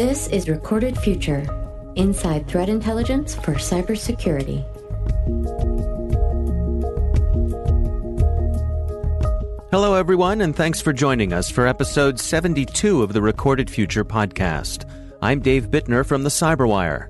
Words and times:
This 0.00 0.28
is 0.28 0.48
Recorded 0.48 0.96
Future 0.96 1.44
Inside 1.94 2.48
Threat 2.48 2.70
Intelligence 2.70 3.34
for 3.34 3.52
Cybersecurity. 3.56 4.64
Hello, 9.70 9.92
everyone, 9.92 10.40
and 10.40 10.56
thanks 10.56 10.80
for 10.80 10.94
joining 10.94 11.34
us 11.34 11.50
for 11.50 11.66
episode 11.66 12.18
72 12.18 13.02
of 13.02 13.12
the 13.12 13.20
Recorded 13.20 13.68
Future 13.68 14.02
podcast. 14.02 14.88
I'm 15.20 15.40
Dave 15.40 15.68
Bittner 15.68 16.06
from 16.06 16.22
the 16.22 16.30
Cyberwire. 16.30 17.08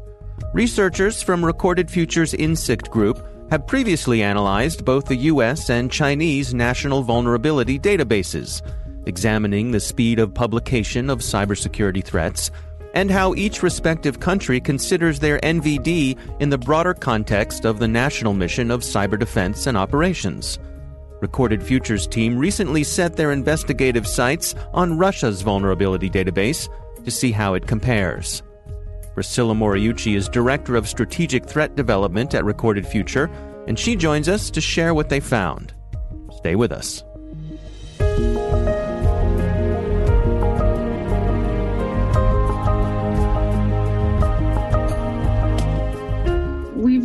Researchers 0.52 1.22
from 1.22 1.44
Recorded 1.44 1.88
Future's 1.88 2.32
Insikt 2.32 2.90
group 2.90 3.24
have 3.52 3.68
previously 3.68 4.20
analyzed 4.20 4.84
both 4.84 5.04
the 5.04 5.14
U.S. 5.14 5.70
and 5.70 5.92
Chinese 5.92 6.52
national 6.52 7.04
vulnerability 7.04 7.78
databases, 7.78 8.62
examining 9.06 9.70
the 9.70 9.78
speed 9.78 10.18
of 10.18 10.34
publication 10.34 11.08
of 11.08 11.20
cybersecurity 11.20 12.02
threats 12.02 12.50
and 12.94 13.10
how 13.10 13.34
each 13.34 13.62
respective 13.62 14.20
country 14.20 14.60
considers 14.60 15.18
their 15.18 15.38
NVD 15.40 16.18
in 16.40 16.50
the 16.50 16.58
broader 16.58 16.94
context 16.94 17.64
of 17.64 17.78
the 17.78 17.88
national 17.88 18.34
mission 18.34 18.70
of 18.70 18.80
cyber 18.80 19.18
defense 19.18 19.66
and 19.66 19.76
operations. 19.76 20.58
Recorded 21.20 21.62
Futures 21.62 22.06
team 22.06 22.38
recently 22.38 22.82
set 22.82 23.16
their 23.16 23.32
investigative 23.32 24.06
sights 24.06 24.54
on 24.72 24.96
Russia's 24.96 25.42
vulnerability 25.42 26.08
database 26.08 26.68
to 27.04 27.10
see 27.10 27.30
how 27.30 27.54
it 27.54 27.66
compares. 27.66 28.42
Priscilla 29.14 29.54
Moriuchi 29.54 30.16
is 30.16 30.28
Director 30.28 30.76
of 30.76 30.88
Strategic 30.88 31.44
Threat 31.44 31.76
Development 31.76 32.34
at 32.34 32.44
Recorded 32.44 32.86
Future, 32.86 33.30
and 33.66 33.78
she 33.78 33.96
joins 33.96 34.28
us 34.28 34.50
to 34.50 34.60
share 34.60 34.94
what 34.94 35.08
they 35.08 35.20
found. 35.20 35.74
Stay 36.38 36.54
with 36.56 36.72
us. 36.72 37.04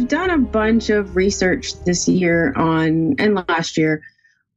We've 0.05 0.11
done 0.11 0.29
a 0.29 0.37
bunch 0.37 0.91
of 0.91 1.15
research 1.15 1.73
this 1.83 2.07
year 2.07 2.53
on, 2.55 3.15
and 3.17 3.43
last 3.49 3.75
year, 3.75 4.03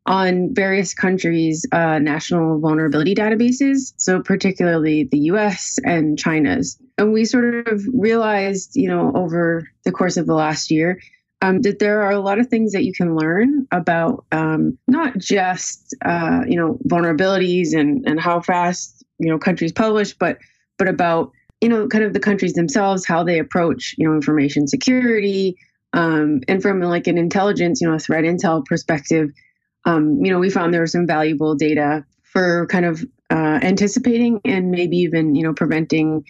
on 0.04 0.54
various 0.54 0.92
countries' 0.92 1.64
uh, 1.72 2.00
national 2.00 2.60
vulnerability 2.60 3.14
databases, 3.14 3.94
so 3.96 4.20
particularly 4.20 5.04
the 5.04 5.20
US 5.30 5.78
and 5.82 6.18
China's. 6.18 6.78
And 6.98 7.14
we 7.14 7.24
sort 7.24 7.66
of 7.66 7.82
realized, 7.94 8.76
you 8.76 8.90
know, 8.90 9.10
over 9.14 9.66
the 9.86 9.90
course 9.90 10.18
of 10.18 10.26
the 10.26 10.34
last 10.34 10.70
year, 10.70 11.00
um, 11.40 11.62
that 11.62 11.78
there 11.78 12.02
are 12.02 12.12
a 12.12 12.20
lot 12.20 12.38
of 12.38 12.48
things 12.48 12.72
that 12.72 12.84
you 12.84 12.92
can 12.92 13.16
learn 13.16 13.66
about 13.72 14.26
um, 14.30 14.76
not 14.86 15.16
just, 15.16 15.96
uh, 16.04 16.40
you 16.46 16.58
know, 16.58 16.78
vulnerabilities 16.86 17.72
and, 17.72 18.06
and 18.06 18.20
how 18.20 18.42
fast, 18.42 19.02
you 19.18 19.30
know, 19.30 19.38
countries 19.38 19.72
publish, 19.72 20.12
but 20.12 20.36
but 20.76 20.88
about, 20.88 21.32
you 21.60 21.68
know, 21.68 21.88
kind 21.88 22.04
of 22.04 22.12
the 22.12 22.20
countries 22.20 22.54
themselves, 22.54 23.06
how 23.06 23.24
they 23.24 23.38
approach, 23.38 23.94
you 23.98 24.08
know, 24.08 24.14
information 24.14 24.68
security, 24.68 25.56
um, 25.92 26.40
and 26.48 26.62
from 26.62 26.80
like 26.80 27.06
an 27.06 27.18
intelligence, 27.18 27.80
you 27.80 27.90
know, 27.90 27.98
threat 27.98 28.24
intel 28.24 28.64
perspective, 28.64 29.30
um, 29.84 30.18
you 30.22 30.30
know, 30.30 30.38
we 30.38 30.50
found 30.50 30.72
there 30.72 30.82
was 30.82 30.92
some 30.92 31.06
valuable 31.06 31.54
data 31.54 32.04
for 32.22 32.66
kind 32.66 32.84
of 32.84 33.02
uh, 33.30 33.58
anticipating 33.62 34.40
and 34.44 34.70
maybe 34.70 34.98
even, 34.98 35.34
you 35.34 35.42
know, 35.42 35.54
preventing 35.54 36.24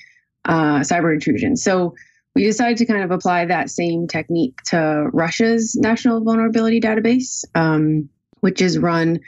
uh, 0.45 0.81
cyber 0.81 1.13
intrusion. 1.13 1.57
So 1.57 1.95
we 2.35 2.45
decided 2.45 2.79
to 2.79 2.87
kind 2.87 3.03
of 3.03 3.11
apply 3.11 3.47
that 3.47 3.69
same 3.69 4.07
technique 4.07 4.57
to 4.67 5.09
Russia's 5.13 5.75
national 5.75 6.23
vulnerability 6.23 6.81
database, 6.81 7.45
um, 7.55 8.09
which 8.41 8.63
is 8.63 8.79
run 8.79 9.21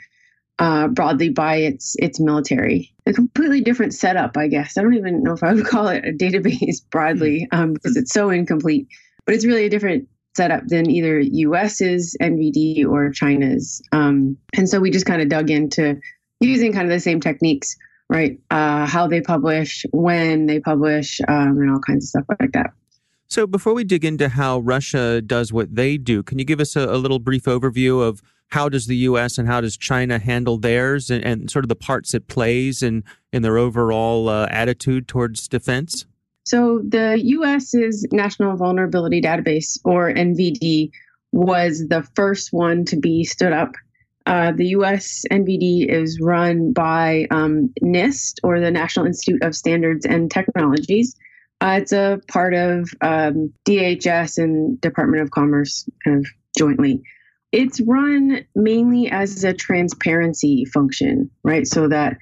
uh, 0.61 0.87
broadly 0.87 1.29
by 1.29 1.55
its 1.55 1.95
its 1.97 2.19
military. 2.19 2.93
A 3.07 3.13
completely 3.13 3.61
different 3.61 3.95
setup, 3.95 4.37
I 4.37 4.47
guess. 4.47 4.77
I 4.77 4.83
don't 4.83 4.93
even 4.93 5.23
know 5.23 5.33
if 5.33 5.43
I 5.43 5.53
would 5.53 5.65
call 5.73 5.87
it 5.87 6.05
a 6.05 6.11
database 6.11 6.77
broadly 6.91 7.47
um, 7.51 7.73
because 7.73 7.97
it's 7.97 8.13
so 8.13 8.29
incomplete. 8.29 8.87
But 9.25 9.35
it's 9.35 9.45
really 9.45 9.65
a 9.65 9.69
different 9.69 10.07
setup 10.35 10.63
than 10.67 10.89
either 10.89 11.19
US's 11.19 12.15
NVD 12.21 12.85
or 12.85 13.09
China's. 13.11 13.81
Um, 13.91 14.37
and 14.55 14.69
so 14.69 14.79
we 14.79 14.91
just 14.91 15.05
kind 15.05 15.21
of 15.21 15.29
dug 15.29 15.49
into 15.49 15.99
using 16.39 16.71
kind 16.73 16.85
of 16.85 16.91
the 16.91 16.99
same 16.99 17.19
techniques, 17.19 17.75
right? 18.09 18.39
Uh, 18.49 18.85
how 18.85 19.07
they 19.07 19.19
publish, 19.19 19.85
when 19.91 20.45
they 20.45 20.59
publish, 20.59 21.19
um, 21.27 21.57
and 21.57 21.71
all 21.71 21.81
kinds 21.85 22.05
of 22.05 22.09
stuff 22.09 22.37
like 22.39 22.51
that. 22.53 22.71
So 23.27 23.45
before 23.45 23.73
we 23.73 23.83
dig 23.83 24.05
into 24.05 24.29
how 24.29 24.59
Russia 24.59 25.21
does 25.21 25.51
what 25.51 25.75
they 25.75 25.97
do, 25.97 26.23
can 26.23 26.39
you 26.39 26.45
give 26.45 26.59
us 26.59 26.75
a, 26.75 26.81
a 26.81 26.97
little 26.97 27.19
brief 27.19 27.43
overview 27.43 28.01
of 28.01 28.21
how 28.51 28.69
does 28.69 28.87
the 28.87 28.97
U.S. 28.97 29.37
and 29.37 29.47
how 29.47 29.61
does 29.61 29.77
China 29.77 30.19
handle 30.19 30.57
theirs, 30.57 31.09
and, 31.09 31.23
and 31.23 31.49
sort 31.49 31.65
of 31.65 31.69
the 31.69 31.75
parts 31.75 32.13
it 32.13 32.27
plays 32.27 32.83
in 32.83 33.03
in 33.31 33.41
their 33.41 33.57
overall 33.57 34.29
uh, 34.29 34.47
attitude 34.49 35.07
towards 35.07 35.47
defense? 35.47 36.05
So 36.43 36.81
the 36.87 37.19
US's 37.23 38.05
National 38.11 38.57
Vulnerability 38.57 39.21
Database, 39.21 39.79
or 39.85 40.11
NVD, 40.11 40.91
was 41.31 41.87
the 41.87 42.03
first 42.15 42.51
one 42.51 42.83
to 42.85 42.97
be 42.97 43.23
stood 43.23 43.53
up. 43.53 43.71
Uh, 44.25 44.51
the 44.51 44.67
US 44.67 45.23
NVD 45.31 45.87
is 45.87 46.19
run 46.21 46.73
by 46.73 47.27
um, 47.31 47.73
NIST, 47.81 48.39
or 48.43 48.59
the 48.59 48.71
National 48.71 49.05
Institute 49.05 49.41
of 49.43 49.55
Standards 49.55 50.05
and 50.05 50.29
Technologies. 50.29 51.15
Uh, 51.61 51.79
it's 51.81 51.93
a 51.93 52.19
part 52.27 52.53
of 52.53 52.89
um, 53.01 53.53
DHS 53.65 54.43
and 54.43 54.81
Department 54.81 55.23
of 55.23 55.31
Commerce 55.31 55.87
kind 56.03 56.17
of 56.17 56.25
jointly. 56.57 57.01
It's 57.51 57.81
run 57.81 58.45
mainly 58.55 59.09
as 59.09 59.43
a 59.43 59.53
transparency 59.53 60.65
function, 60.65 61.29
right? 61.43 61.67
So 61.67 61.87
that 61.89 62.17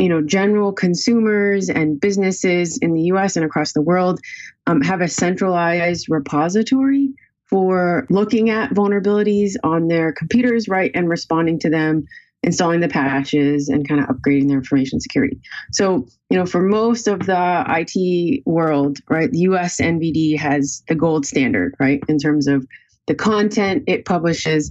you 0.00 0.08
know, 0.08 0.22
general 0.22 0.72
consumers 0.72 1.68
and 1.68 2.00
businesses 2.00 2.78
in 2.78 2.94
the 2.94 3.02
US 3.12 3.36
and 3.36 3.44
across 3.44 3.74
the 3.74 3.82
world 3.82 4.18
um, 4.66 4.80
have 4.80 5.02
a 5.02 5.08
centralized 5.08 6.06
repository 6.08 7.10
for 7.44 8.06
looking 8.08 8.48
at 8.48 8.70
vulnerabilities 8.70 9.56
on 9.62 9.88
their 9.88 10.12
computers, 10.12 10.68
right, 10.68 10.90
and 10.94 11.08
responding 11.08 11.58
to 11.58 11.68
them, 11.68 12.06
installing 12.42 12.80
the 12.80 12.88
patches, 12.88 13.68
and 13.68 13.86
kind 13.86 14.00
of 14.00 14.06
upgrading 14.06 14.48
their 14.48 14.58
information 14.58 15.00
security. 15.00 15.38
So, 15.72 16.06
you 16.30 16.38
know, 16.38 16.46
for 16.46 16.62
most 16.62 17.06
of 17.06 17.26
the 17.26 17.64
IT 17.68 18.42
world, 18.46 19.00
right, 19.10 19.30
the 19.30 19.40
US 19.40 19.80
NVD 19.80 20.38
has 20.38 20.82
the 20.88 20.94
gold 20.94 21.26
standard, 21.26 21.74
right, 21.78 22.00
in 22.08 22.18
terms 22.18 22.46
of 22.46 22.66
the 23.10 23.16
content 23.16 23.82
it 23.88 24.04
publishes, 24.04 24.70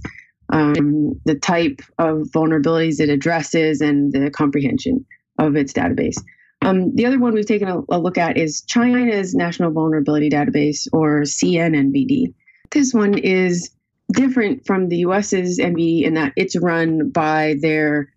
um, 0.50 1.20
the 1.26 1.34
type 1.34 1.82
of 1.98 2.22
vulnerabilities 2.34 2.98
it 2.98 3.10
addresses, 3.10 3.82
and 3.82 4.14
the 4.14 4.30
comprehension 4.30 5.04
of 5.38 5.56
its 5.56 5.74
database. 5.74 6.16
Um, 6.62 6.94
the 6.94 7.04
other 7.04 7.18
one 7.18 7.34
we've 7.34 7.44
taken 7.44 7.68
a, 7.68 7.80
a, 7.90 7.98
look 7.98 8.16
at 8.16 8.38
is 8.38 8.62
China's 8.62 9.34
National 9.34 9.72
Vulnerability 9.72 10.30
Database, 10.30 10.88
or 10.90 11.20
CNNVD. 11.20 12.32
This 12.70 12.94
one 12.94 13.18
is 13.18 13.70
different 14.10 14.64
from 14.66 14.88
the 14.88 14.98
US's 14.98 15.60
NVD 15.60 16.04
in 16.04 16.14
that 16.14 16.32
it's 16.34 16.56
run 16.56 17.10
by 17.10 17.56
their 17.60 18.10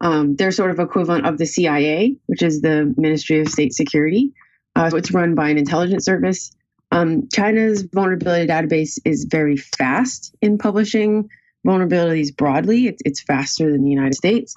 um, 0.00 0.36
their 0.36 0.52
sort 0.52 0.70
of 0.70 0.78
equivalent 0.78 1.26
of 1.26 1.38
the 1.38 1.46
CIA, 1.46 2.16
which 2.26 2.42
is 2.42 2.60
the 2.60 2.94
Ministry 2.96 3.40
of 3.40 3.48
State 3.48 3.72
Security. 3.72 4.34
Uh, 4.76 4.90
so 4.90 4.98
it's 4.98 5.10
run 5.10 5.34
by 5.34 5.48
an 5.48 5.58
intelligence 5.58 6.04
service. 6.04 6.52
Um, 6.94 7.28
China's 7.32 7.82
vulnerability 7.82 8.46
database 8.46 9.00
is 9.04 9.24
very 9.24 9.56
fast 9.56 10.32
in 10.40 10.58
publishing 10.58 11.28
vulnerabilities 11.66 12.34
broadly. 12.34 12.86
It's, 12.86 13.02
it's 13.04 13.20
faster 13.20 13.72
than 13.72 13.82
the 13.82 13.90
United 13.90 14.14
States. 14.14 14.54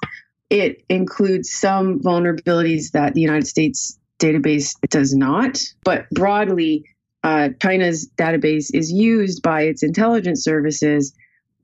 It 0.48 0.84
includes 0.88 1.52
some 1.52 1.98
vulnerabilities 1.98 2.92
that 2.92 3.14
the 3.14 3.20
United 3.20 3.48
States 3.48 3.98
database 4.20 4.76
does 4.88 5.14
not, 5.16 5.60
but 5.82 6.08
broadly, 6.10 6.84
uh, 7.24 7.48
China's 7.60 8.08
database 8.16 8.70
is 8.72 8.92
used 8.92 9.42
by 9.42 9.62
its 9.62 9.82
intelligence 9.82 10.44
services 10.44 11.12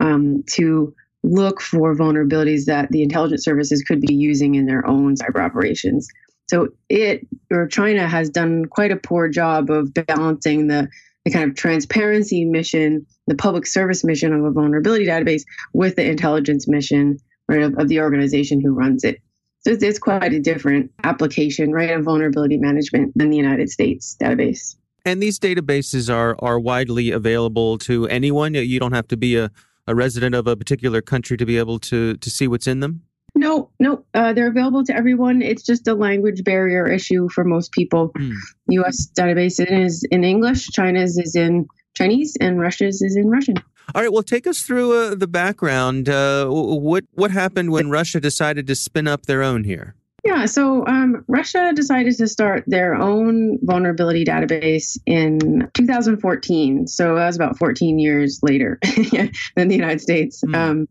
um, 0.00 0.42
to 0.54 0.92
look 1.22 1.60
for 1.60 1.94
vulnerabilities 1.94 2.64
that 2.64 2.90
the 2.90 3.04
intelligence 3.04 3.44
services 3.44 3.82
could 3.82 4.00
be 4.00 4.12
using 4.12 4.56
in 4.56 4.66
their 4.66 4.84
own 4.88 5.14
cyber 5.14 5.40
operations. 5.40 6.08
So 6.46 6.68
it 6.88 7.26
or 7.50 7.66
China 7.66 8.06
has 8.06 8.28
done 8.30 8.66
quite 8.66 8.92
a 8.92 8.96
poor 8.96 9.28
job 9.28 9.70
of 9.70 9.94
balancing 9.94 10.66
the, 10.66 10.88
the 11.24 11.30
kind 11.30 11.50
of 11.50 11.56
transparency 11.56 12.44
mission, 12.44 13.06
the 13.26 13.34
public 13.34 13.66
service 13.66 14.04
mission 14.04 14.32
of 14.32 14.44
a 14.44 14.50
vulnerability 14.50 15.06
database 15.06 15.42
with 15.72 15.96
the 15.96 16.04
intelligence 16.04 16.68
mission 16.68 17.18
right, 17.48 17.62
of, 17.62 17.78
of 17.78 17.88
the 17.88 18.00
organization 18.00 18.60
who 18.60 18.74
runs 18.74 19.04
it. 19.04 19.20
So 19.60 19.72
it's, 19.72 19.82
it's 19.82 19.98
quite 19.98 20.34
a 20.34 20.40
different 20.40 20.92
application, 21.04 21.72
right, 21.72 21.90
of 21.90 22.04
vulnerability 22.04 22.58
management 22.58 23.16
than 23.16 23.30
the 23.30 23.36
United 23.36 23.70
States 23.70 24.14
database. 24.20 24.76
And 25.06 25.22
these 25.22 25.38
databases 25.38 26.12
are 26.12 26.36
are 26.40 26.58
widely 26.58 27.10
available 27.10 27.78
to 27.78 28.06
anyone. 28.08 28.54
You 28.54 28.80
don't 28.80 28.92
have 28.92 29.08
to 29.08 29.16
be 29.16 29.36
a, 29.36 29.50
a 29.86 29.94
resident 29.94 30.34
of 30.34 30.46
a 30.46 30.56
particular 30.56 31.02
country 31.02 31.36
to 31.36 31.46
be 31.46 31.58
able 31.58 31.78
to 31.80 32.16
to 32.16 32.30
see 32.30 32.48
what's 32.48 32.66
in 32.66 32.80
them. 32.80 33.02
No, 33.34 33.70
no, 33.80 34.04
uh, 34.14 34.32
they're 34.32 34.48
available 34.48 34.84
to 34.84 34.94
everyone. 34.94 35.42
It's 35.42 35.62
just 35.62 35.88
a 35.88 35.94
language 35.94 36.44
barrier 36.44 36.86
issue 36.86 37.28
for 37.28 37.44
most 37.44 37.72
people. 37.72 38.10
Mm. 38.10 38.32
U.S. 38.68 39.08
database 39.18 39.58
is 39.58 40.06
in 40.10 40.22
English, 40.22 40.68
China's 40.68 41.18
is 41.18 41.34
in 41.34 41.66
Chinese, 41.94 42.36
and 42.40 42.60
Russia's 42.60 43.02
is 43.02 43.16
in 43.16 43.28
Russian. 43.28 43.56
All 43.94 44.02
right. 44.02 44.12
Well, 44.12 44.22
take 44.22 44.46
us 44.46 44.62
through 44.62 44.92
uh, 44.92 45.14
the 45.14 45.26
background. 45.26 46.08
Uh, 46.08 46.46
what 46.48 47.04
what 47.12 47.30
happened 47.30 47.70
when 47.70 47.90
Russia 47.90 48.20
decided 48.20 48.66
to 48.68 48.74
spin 48.74 49.06
up 49.06 49.26
their 49.26 49.42
own 49.42 49.64
here? 49.64 49.94
Yeah, 50.24 50.46
so 50.46 50.86
um, 50.86 51.22
Russia 51.28 51.72
decided 51.74 52.16
to 52.16 52.26
start 52.26 52.64
their 52.66 52.94
own 52.94 53.58
vulnerability 53.62 54.24
database 54.24 54.96
in 55.04 55.68
2014. 55.74 56.86
So 56.86 57.16
that 57.16 57.26
was 57.26 57.36
about 57.36 57.58
14 57.58 57.98
years 57.98 58.40
later 58.42 58.78
than 59.54 59.68
the 59.68 59.74
United 59.74 60.00
States. 60.00 60.42
Mm. 60.42 60.56
Um, 60.56 60.88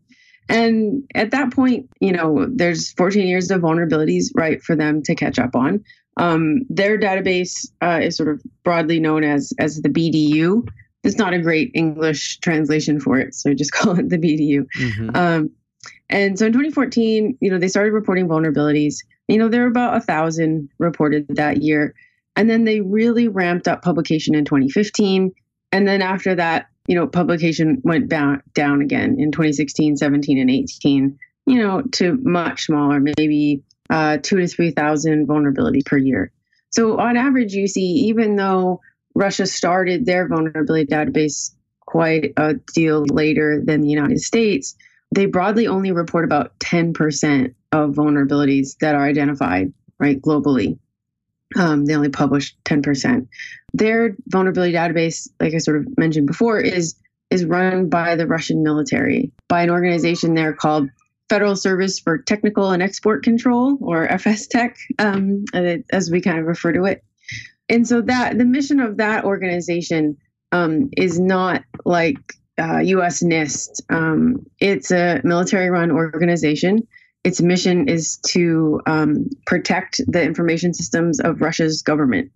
and 0.48 1.04
at 1.14 1.30
that 1.30 1.52
point, 1.52 1.88
you 2.00 2.12
know, 2.12 2.46
there's 2.50 2.92
14 2.92 3.26
years 3.26 3.50
of 3.50 3.62
vulnerabilities, 3.62 4.26
right, 4.34 4.62
for 4.62 4.76
them 4.76 5.02
to 5.02 5.14
catch 5.14 5.38
up 5.38 5.54
on. 5.54 5.84
Um, 6.16 6.62
their 6.68 6.98
database 6.98 7.66
uh, 7.82 8.00
is 8.02 8.16
sort 8.16 8.28
of 8.28 8.42
broadly 8.62 9.00
known 9.00 9.24
as 9.24 9.52
as 9.58 9.80
the 9.80 9.88
BDU. 9.88 10.68
It's 11.02 11.18
not 11.18 11.34
a 11.34 11.40
great 11.40 11.70
English 11.74 12.38
translation 12.38 13.00
for 13.00 13.18
it, 13.18 13.34
so 13.34 13.52
just 13.54 13.72
call 13.72 13.98
it 13.98 14.08
the 14.08 14.18
BDU. 14.18 14.66
Mm-hmm. 14.78 15.16
Um, 15.16 15.50
and 16.10 16.38
so 16.38 16.46
in 16.46 16.52
2014, 16.52 17.38
you 17.40 17.50
know, 17.50 17.58
they 17.58 17.68
started 17.68 17.92
reporting 17.92 18.28
vulnerabilities. 18.28 18.96
You 19.28 19.38
know, 19.38 19.48
there 19.48 19.62
were 19.62 19.68
about 19.68 19.96
a 19.96 20.00
thousand 20.00 20.68
reported 20.78 21.26
that 21.30 21.62
year. 21.62 21.94
And 22.36 22.50
then 22.50 22.64
they 22.64 22.80
really 22.80 23.28
ramped 23.28 23.68
up 23.68 23.82
publication 23.82 24.34
in 24.34 24.44
2015. 24.44 25.32
And 25.72 25.88
then 25.88 26.02
after 26.02 26.34
that, 26.34 26.66
you 26.86 26.94
know, 26.94 27.06
publication 27.06 27.80
went 27.84 28.08
down, 28.08 28.42
down 28.54 28.82
again 28.82 29.16
in 29.18 29.32
2016, 29.32 29.96
17, 29.96 30.38
and 30.38 30.50
18, 30.50 31.18
you 31.46 31.58
know, 31.62 31.82
to 31.92 32.18
much 32.22 32.66
smaller, 32.66 33.00
maybe 33.00 33.62
uh, 33.90 34.18
two 34.22 34.36
to 34.36 34.46
3,000 34.46 35.26
vulnerabilities 35.26 35.84
per 35.86 35.96
year. 35.96 36.30
So 36.70 36.98
on 36.98 37.16
average, 37.16 37.54
you 37.54 37.68
see, 37.68 38.08
even 38.08 38.36
though 38.36 38.80
Russia 39.14 39.46
started 39.46 40.04
their 40.04 40.26
vulnerability 40.28 40.86
database 40.86 41.54
quite 41.80 42.32
a 42.36 42.54
deal 42.74 43.04
later 43.04 43.62
than 43.64 43.80
the 43.80 43.88
United 43.88 44.20
States, 44.20 44.74
they 45.14 45.26
broadly 45.26 45.68
only 45.68 45.92
report 45.92 46.24
about 46.24 46.58
10% 46.58 47.54
of 47.72 47.90
vulnerabilities 47.90 48.76
that 48.78 48.94
are 48.94 49.04
identified, 49.04 49.72
right, 49.98 50.20
globally. 50.20 50.78
Um, 51.56 51.84
they 51.84 51.94
only 51.94 52.08
publish 52.08 52.56
10%. 52.64 53.26
Their 53.72 54.16
vulnerability 54.28 54.72
database, 54.72 55.28
like 55.40 55.54
I 55.54 55.58
sort 55.58 55.78
of 55.78 55.98
mentioned 55.98 56.26
before, 56.26 56.60
is 56.60 56.96
is 57.30 57.44
run 57.44 57.88
by 57.88 58.14
the 58.16 58.26
Russian 58.26 58.62
military, 58.62 59.32
by 59.48 59.62
an 59.62 59.70
organization 59.70 60.34
there 60.34 60.52
called 60.52 60.88
Federal 61.28 61.56
Service 61.56 61.98
for 61.98 62.18
Technical 62.18 62.70
and 62.70 62.82
Export 62.82 63.24
Control, 63.24 63.78
or 63.80 64.06
FSTEC, 64.06 64.76
um, 64.98 65.44
as 65.90 66.10
we 66.10 66.20
kind 66.20 66.38
of 66.38 66.46
refer 66.46 66.72
to 66.72 66.84
it. 66.84 67.02
And 67.68 67.88
so 67.88 68.02
that 68.02 68.36
the 68.38 68.44
mission 68.44 68.78
of 68.78 68.98
that 68.98 69.24
organization 69.24 70.18
um, 70.52 70.90
is 70.96 71.18
not 71.18 71.64
like 71.84 72.18
uh, 72.58 72.78
U.S. 72.78 73.22
NIST. 73.22 73.80
Um, 73.90 74.46
it's 74.60 74.90
a 74.90 75.20
military-run 75.24 75.90
organization. 75.90 76.86
Its 77.24 77.40
mission 77.40 77.88
is 77.88 78.18
to 78.26 78.80
um, 78.86 79.30
protect 79.46 80.00
the 80.06 80.22
information 80.22 80.74
systems 80.74 81.20
of 81.20 81.40
Russia's 81.40 81.82
government 81.82 82.30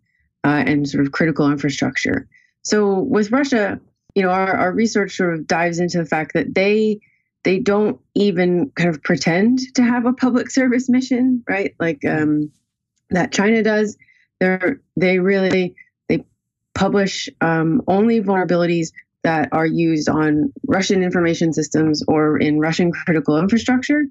uh, 0.45 0.65
and 0.67 0.89
sort 0.89 1.05
of 1.05 1.13
critical 1.13 1.51
infrastructure. 1.51 2.27
So 2.63 3.01
with 3.01 3.31
Russia, 3.31 3.81
you 4.15 4.23
know, 4.23 4.31
our, 4.31 4.57
our 4.57 4.73
research 4.73 5.17
sort 5.17 5.35
of 5.35 5.47
dives 5.47 5.79
into 5.79 5.99
the 5.99 6.07
fact 6.07 6.33
that 6.35 6.55
they 6.55 7.01
they 7.45 7.59
don't 7.59 8.01
even 8.15 8.71
kind 8.71 8.91
of 8.91 9.03
pretend 9.03 9.61
to 9.75 9.83
have 9.83 10.07
a 10.07 10.13
public 10.13 10.51
service 10.59 10.89
mission, 10.89 11.45
right? 11.49 11.75
Like 11.79 12.05
um, 12.05 12.51
that 13.11 13.33
China 13.33 13.63
does. 13.63 13.97
They're 14.41 14.81
they 14.97 15.19
really 15.19 15.75
they 16.09 16.25
publish 16.75 17.29
um, 17.41 17.83
only 17.87 18.21
vulnerabilities 18.21 18.89
that 19.25 19.49
are 19.53 19.67
used 19.67 20.09
on 20.09 20.53
Russian 20.67 21.03
information 21.03 21.53
systems 21.53 22.03
or 22.07 22.39
in 22.39 22.61
Russian 22.61 22.93
critical 22.93 23.37
infrastructure, 23.37 24.05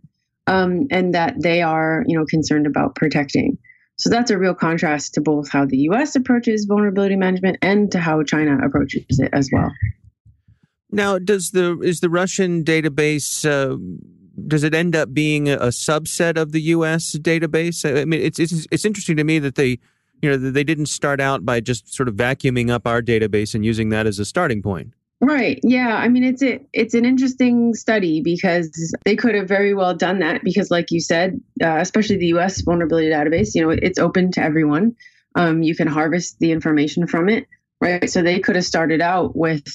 um, 0.48 0.88
and 0.90 1.14
that 1.14 1.36
they 1.42 1.62
are, 1.62 2.04
you 2.08 2.18
know, 2.18 2.26
concerned 2.26 2.66
about 2.66 2.96
protecting. 2.96 3.58
So 3.98 4.10
that's 4.10 4.32
a 4.32 4.38
real 4.38 4.54
contrast 4.54 5.14
to 5.16 5.22
both 5.22 5.50
how 5.52 5.66
the 5.66 5.78
U.S. 5.78 6.16
approaches 6.16 6.66
vulnerability 6.66 7.16
management 7.16 7.58
and 7.62 7.92
to 7.92 8.00
how 8.00 8.22
China 8.24 8.58
approaches 8.64 9.20
it 9.20 9.30
as 9.34 9.50
well. 9.52 9.72
Now, 10.92 11.20
does 11.20 11.52
the 11.52 11.80
is 11.82 12.00
the 12.00 12.10
Russian 12.10 12.64
database? 12.64 13.44
Uh, 13.44 13.78
does 14.48 14.64
it 14.64 14.76
end 14.76 14.96
up 14.96 15.14
being 15.14 15.50
a, 15.50 15.58
subset 15.58 16.38
of 16.38 16.52
the 16.52 16.62
U.S. 16.62 17.18
database? 17.18 17.84
I 17.86 18.06
mean, 18.06 18.22
it's 18.22 18.40
it's 18.40 18.68
it's 18.72 18.86
interesting 18.86 19.18
to 19.18 19.24
me 19.24 19.40
that 19.40 19.56
they, 19.56 19.80
you 20.22 20.30
know, 20.30 20.38
they 20.38 20.64
didn't 20.64 20.86
start 20.86 21.20
out 21.20 21.44
by 21.44 21.60
just 21.60 21.94
sort 21.94 22.08
of 22.08 22.16
vacuuming 22.16 22.70
up 22.70 22.88
our 22.88 23.02
database 23.02 23.56
and 23.56 23.66
using 23.66 23.90
that 23.90 24.06
as 24.06 24.20
a 24.20 24.26
starting 24.26 24.62
point. 24.62 24.94
Right. 25.20 25.60
Yeah. 25.64 25.96
I 25.96 26.10
mean, 26.10 26.24
it's 26.24 26.44
a, 26.44 26.60
it's 26.74 26.94
an 26.94 27.04
interesting 27.04 27.74
study 27.74 28.22
because 28.22 28.70
they 29.04 29.16
could 29.16 29.34
have 29.34 29.48
very 29.48 29.74
well 29.74 29.96
done 29.96 30.20
that 30.20 30.44
because, 30.44 30.70
like 30.70 30.92
you 30.92 31.00
said, 31.00 31.42
uh, 31.64 31.78
especially 31.80 32.18
the 32.18 32.28
U.S. 32.28 32.62
vulnerability 32.62 33.10
database, 33.10 33.56
you 33.56 33.64
know, 33.64 33.72
it's 33.72 33.98
open 33.98 34.32
to 34.34 34.42
everyone. 34.42 34.96
Um, 35.34 35.64
you 35.64 35.76
can 35.76 35.88
harvest 35.88 36.38
the 36.40 36.52
information 36.52 37.08
from 37.08 37.30
it, 37.30 37.48
right? 37.82 38.08
So 38.08 38.22
they 38.22 38.40
could 38.40 38.56
have 38.56 38.66
started 38.66 39.02
out 39.02 39.36
with, 39.36 39.66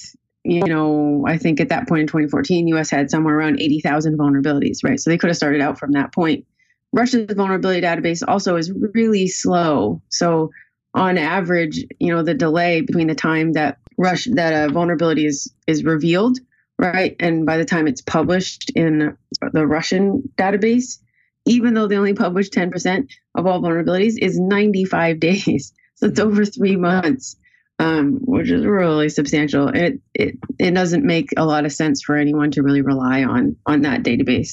you 0.45 0.65
know, 0.65 1.25
I 1.27 1.39
think 1.39 1.61
at 1.61 1.71
that 1.71 1.89
point 1.89 2.03
in 2.03 2.07
2014, 2.07 2.69
U.S. 2.69 2.91
had 2.91 3.11
somewhere 3.11 3.37
around 3.37 3.61
80,000 3.61 4.17
vulnerabilities, 4.17 4.79
right? 4.85 4.99
So 5.01 5.11
they 5.11 5.19
could 5.19 5.31
have 5.31 5.37
started 5.37 5.61
out 5.61 5.77
from 5.77 5.93
that 5.93 6.15
point. 6.15 6.47
Russia's 6.93 7.33
vulnerability 7.35 7.81
database 7.81 8.23
also 8.27 8.55
is 8.57 8.71
really 8.95 9.27
slow. 9.27 10.03
So 10.09 10.51
on 10.95 11.19
average, 11.19 11.85
you 11.99 12.15
know, 12.15 12.23
the 12.23 12.35
delay 12.35 12.83
between 12.83 13.09
the 13.09 13.15
time 13.15 13.55
that 13.55 13.79
rush 13.99 14.27
that 14.33 14.69
a 14.69 14.73
vulnerability 14.73 15.27
is 15.27 15.53
is 15.67 15.85
revealed, 15.85 16.39
right, 16.79 17.17
and 17.21 17.47
by 17.47 17.57
the 17.57 17.65
time 17.65 17.87
it's 17.87 18.03
published 18.03 18.71
in 18.75 19.17
the 19.53 19.67
Russian 19.67 20.23
database, 20.37 20.99
even 21.47 21.75
though 21.75 21.87
they 21.87 21.97
only 21.97 22.15
publish 22.15 22.51
10% 22.51 23.09
of 23.35 23.47
all 23.47 23.61
vulnerabilities, 23.61 24.15
is 24.21 24.39
95 24.39 25.21
days. 25.21 25.73
So 25.97 26.07
it's 26.07 26.21
over 26.21 26.45
three 26.45 26.77
months, 26.77 27.37
um, 27.79 28.19
which 28.23 28.51
is 28.51 28.65
really 28.65 29.09
substantial. 29.09 29.69
It, 29.69 30.01
it 30.15 30.37
it 30.59 30.73
doesn't 30.73 31.05
make 31.05 31.31
a 31.37 31.45
lot 31.45 31.65
of 31.65 31.73
sense 31.73 32.03
for 32.03 32.17
anyone 32.17 32.51
to 32.53 32.63
really 32.63 32.83
rely 32.83 33.25
on 33.25 33.57
on 33.67 33.83
that 33.83 34.03
database. 34.03 34.51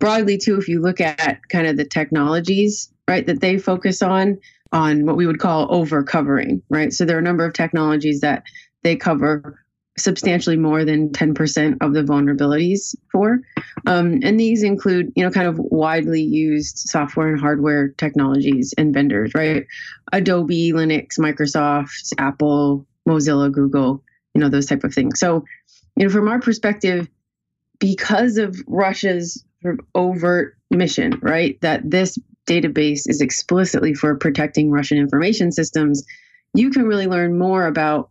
Broadly, 0.00 0.38
too, 0.38 0.58
if 0.58 0.68
you 0.68 0.80
look 0.80 1.00
at 1.00 1.40
kind 1.48 1.66
of 1.66 1.76
the 1.76 1.84
technologies, 1.84 2.92
right, 3.08 3.26
that 3.26 3.40
they 3.40 3.58
focus 3.58 4.02
on, 4.02 4.38
on 4.72 5.06
what 5.06 5.16
we 5.16 5.26
would 5.26 5.40
call 5.40 5.74
over 5.74 6.02
covering, 6.02 6.62
right? 6.68 6.92
So 6.92 7.04
there 7.04 7.16
are 7.16 7.20
a 7.20 7.22
number 7.22 7.44
of 7.44 7.52
technologies 7.52 8.20
that 8.20 8.42
they 8.82 8.96
cover 8.96 9.58
substantially 9.96 10.56
more 10.56 10.84
than 10.84 11.10
10% 11.10 11.76
of 11.80 11.92
the 11.92 12.02
vulnerabilities 12.02 12.94
for. 13.10 13.40
Um, 13.86 14.20
and 14.22 14.38
these 14.38 14.62
include, 14.62 15.12
you 15.16 15.24
know, 15.24 15.30
kind 15.30 15.48
of 15.48 15.58
widely 15.58 16.22
used 16.22 16.78
software 16.78 17.28
and 17.28 17.40
hardware 17.40 17.88
technologies 17.88 18.72
and 18.78 18.94
vendors, 18.94 19.32
right? 19.34 19.66
Adobe, 20.12 20.72
Linux, 20.72 21.18
Microsoft, 21.18 22.12
Apple, 22.18 22.86
Mozilla, 23.08 23.50
Google, 23.50 24.02
you 24.34 24.40
know, 24.40 24.48
those 24.48 24.66
type 24.66 24.84
of 24.84 24.94
things. 24.94 25.18
So, 25.18 25.44
you 25.96 26.06
know, 26.06 26.12
from 26.12 26.28
our 26.28 26.40
perspective, 26.40 27.08
because 27.78 28.38
of 28.38 28.56
Russia's 28.66 29.44
sort 29.62 29.78
of 29.78 29.86
overt 29.94 30.56
mission, 30.70 31.18
right, 31.22 31.60
that 31.60 31.88
this 31.90 32.18
database 32.46 33.02
is 33.06 33.20
explicitly 33.20 33.94
for 33.94 34.16
protecting 34.16 34.70
Russian 34.70 34.98
information 34.98 35.52
systems, 35.52 36.04
you 36.54 36.70
can 36.70 36.86
really 36.86 37.06
learn 37.06 37.38
more 37.38 37.66
about 37.66 38.10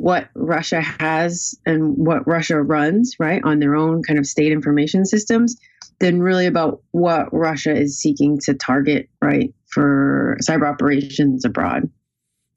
what 0.00 0.28
Russia 0.34 0.80
has 0.80 1.54
and 1.64 1.96
what 1.96 2.26
Russia 2.26 2.60
runs, 2.62 3.16
right, 3.18 3.42
on 3.44 3.58
their 3.60 3.74
own 3.74 4.02
kind 4.02 4.18
of 4.18 4.26
state 4.26 4.52
information 4.52 5.04
systems, 5.04 5.56
than 6.00 6.22
really 6.22 6.46
about 6.46 6.82
what 6.90 7.32
Russia 7.32 7.74
is 7.74 7.98
seeking 7.98 8.38
to 8.40 8.54
target, 8.54 9.08
right, 9.22 9.54
for 9.66 10.36
cyber 10.42 10.68
operations 10.68 11.44
abroad. 11.44 11.90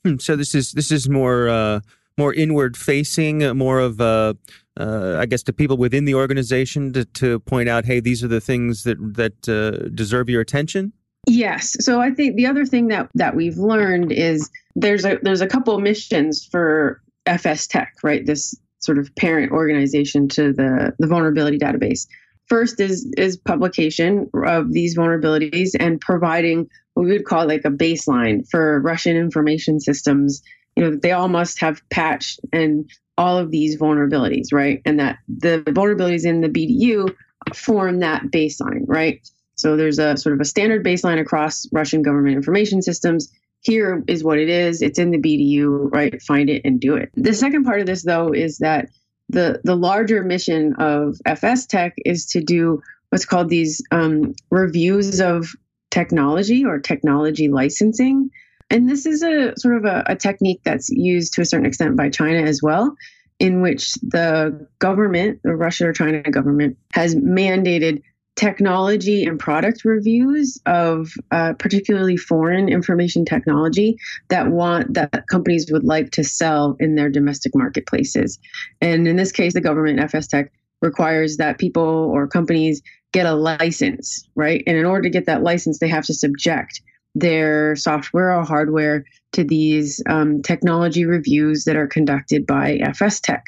Hmm, 0.06 0.18
so 0.18 0.36
this 0.36 0.54
is 0.54 0.74
this 0.74 0.92
is 0.92 1.10
more 1.10 1.50
uh, 1.50 1.80
more 2.18 2.34
inward 2.34 2.76
facing, 2.76 3.44
uh, 3.44 3.54
more 3.54 3.80
of 3.80 4.02
uh, 4.02 4.34
uh, 4.80 5.18
I 5.20 5.26
guess 5.26 5.44
to 5.44 5.54
people 5.54 5.78
within 5.78 6.06
the 6.06 6.16
organization 6.16 6.94
to, 6.94 7.06
to 7.06 7.40
point 7.40 7.70
out, 7.70 7.86
hey, 7.86 8.00
these 8.00 8.24
are 8.24 8.28
the 8.28 8.42
things 8.42 8.84
that 8.84 8.98
that 9.16 9.50
uh, 9.50 9.90
deserve 9.94 10.30
your 10.30 10.42
attention. 10.42 10.94
Yes. 11.28 11.76
So 11.82 12.02
I 12.02 12.12
think 12.12 12.36
the 12.36 12.48
other 12.48 12.66
thing 12.66 12.88
that 12.88 13.10
that 13.16 13.36
we've 13.36 13.58
learned 13.58 14.12
is 14.12 14.50
there's 14.76 15.06
a 15.06 15.18
there's 15.22 15.42
a 15.42 15.48
couple 15.48 15.80
missions 15.80 16.46
for 16.46 17.02
FSTEC, 17.26 17.88
right? 18.04 18.26
This 18.26 18.56
sort 18.80 18.98
of 18.98 19.14
parent 19.16 19.52
organization 19.52 20.28
to 20.30 20.54
the 20.54 20.94
the 21.00 21.08
vulnerability 21.08 21.58
database. 21.58 22.08
First 22.48 22.80
is 22.80 23.12
is 23.18 23.38
publication 23.38 24.30
of 24.46 24.72
these 24.72 24.98
vulnerabilities 24.98 25.72
and 25.80 26.02
providing 26.02 26.68
what 26.94 27.06
we 27.06 27.12
would 27.12 27.26
call 27.26 27.48
like 27.48 27.66
a 27.66 27.70
baseline 27.70 28.48
for 28.50 28.82
Russian 28.82 29.16
information 29.16 29.80
systems. 29.80 30.42
You 30.76 30.84
know, 30.84 31.00
they 31.02 31.12
all 31.12 31.28
must 31.28 31.60
have 31.60 31.82
patched 31.90 32.40
and 32.54 32.90
all 33.18 33.38
of 33.38 33.52
these 33.52 33.78
vulnerabilities, 33.78 34.48
right? 34.54 34.82
And 34.86 35.00
that 35.00 35.18
the 35.28 35.62
vulnerabilities 35.68 36.26
in 36.26 36.42
the 36.42 36.48
BDU 36.50 37.14
form 37.54 38.00
that 38.00 38.24
baseline, 38.24 38.84
right? 38.88 39.20
So 39.56 39.76
there's 39.76 40.00
a 40.00 40.16
sort 40.16 40.36
of 40.36 40.40
a 40.40 40.46
standard 40.46 40.86
baseline 40.86 41.20
across 41.20 41.68
Russian 41.74 42.02
government 42.02 42.38
information 42.38 42.82
systems. 42.82 43.30
Here 43.62 44.04
is 44.08 44.24
what 44.24 44.40
it 44.40 44.50
is. 44.50 44.82
It's 44.82 45.00
in 45.00 45.12
the 45.12 45.18
BDU, 45.18 45.92
right? 45.92 46.22
Find 46.22 46.50
it 46.50 46.62
and 46.64 46.80
do 46.80 46.96
it. 46.96 47.10
The 47.16 47.34
second 47.34 47.66
part 47.66 47.82
of 47.82 47.86
this, 47.86 48.04
though, 48.04 48.32
is 48.32 48.60
that 48.60 48.90
the 49.28 49.62
the 49.64 49.76
larger 49.76 50.24
mission 50.24 50.74
of 50.76 51.18
FSTEC 51.28 51.92
is 52.06 52.26
to 52.28 52.42
do 52.42 52.82
what's 53.10 53.26
called 53.26 53.50
these 53.50 53.82
um, 53.92 54.36
reviews 54.50 55.20
of 55.20 55.50
technology 55.92 56.66
or 56.66 56.80
technology 56.80 57.50
licensing. 57.50 58.30
And 58.70 58.88
this 58.88 59.06
is 59.06 59.24
a 59.24 59.54
sort 59.58 59.78
of 59.78 59.86
a, 59.86 60.04
a, 60.08 60.16
technique 60.16 60.62
that's 60.64 60.90
used 60.90 61.34
to 61.34 61.42
a 61.42 61.46
certain 61.46 61.66
extent 61.66 61.98
by 61.98 62.10
China 62.10 62.44
as 62.44 62.62
well, 62.62 62.96
in 63.40 63.62
which 63.62 63.94
the 63.96 64.68
government, 64.78 65.40
the 65.44 65.56
Russia 65.56 65.88
or 65.88 65.94
China 65.94 66.22
government, 66.22 66.78
has 66.94 67.16
mandated 67.16 68.04
technology 68.36 69.26
and 69.26 69.38
product 69.38 69.84
reviews 69.84 70.60
of 70.66 71.12
uh, 71.32 71.54
particularly 71.60 72.16
foreign 72.16 72.70
information 72.70 73.26
technology 73.26 73.98
that 74.30 74.48
want 74.48 74.94
that 74.94 75.26
companies 75.30 75.70
would 75.72 75.84
like 75.84 76.12
to 76.12 76.24
sell 76.24 76.78
in 76.80 76.96
their 76.96 77.10
domestic 77.10 77.54
marketplaces. 77.54 78.40
And 78.80 79.08
in 79.08 79.18
this 79.18 79.32
case, 79.32 79.54
the 79.54 79.62
government 79.62 80.00
FSTEC 80.00 80.50
requires 80.82 81.38
that 81.38 81.58
people 81.58 81.84
or 81.84 82.28
companies 82.28 82.82
get 83.12 83.26
a 83.26 83.34
license, 83.34 84.28
right? 84.36 84.64
And 84.66 84.78
in 84.78 84.86
order 84.86 85.04
to 85.04 85.10
get 85.10 85.26
that 85.26 85.44
license, 85.44 85.80
they 85.80 85.90
have 85.90 86.06
to 86.06 86.14
subject 86.14 86.82
their 87.16 87.76
software 87.76 88.32
or 88.34 88.44
hardware 88.44 89.04
to 89.34 89.44
these 89.44 90.02
um, 90.08 90.42
technology 90.42 91.06
reviews 91.06 91.66
that 91.66 91.76
are 91.76 91.88
conducted 91.88 92.46
by 92.46 92.78
FSTEC. 92.78 93.42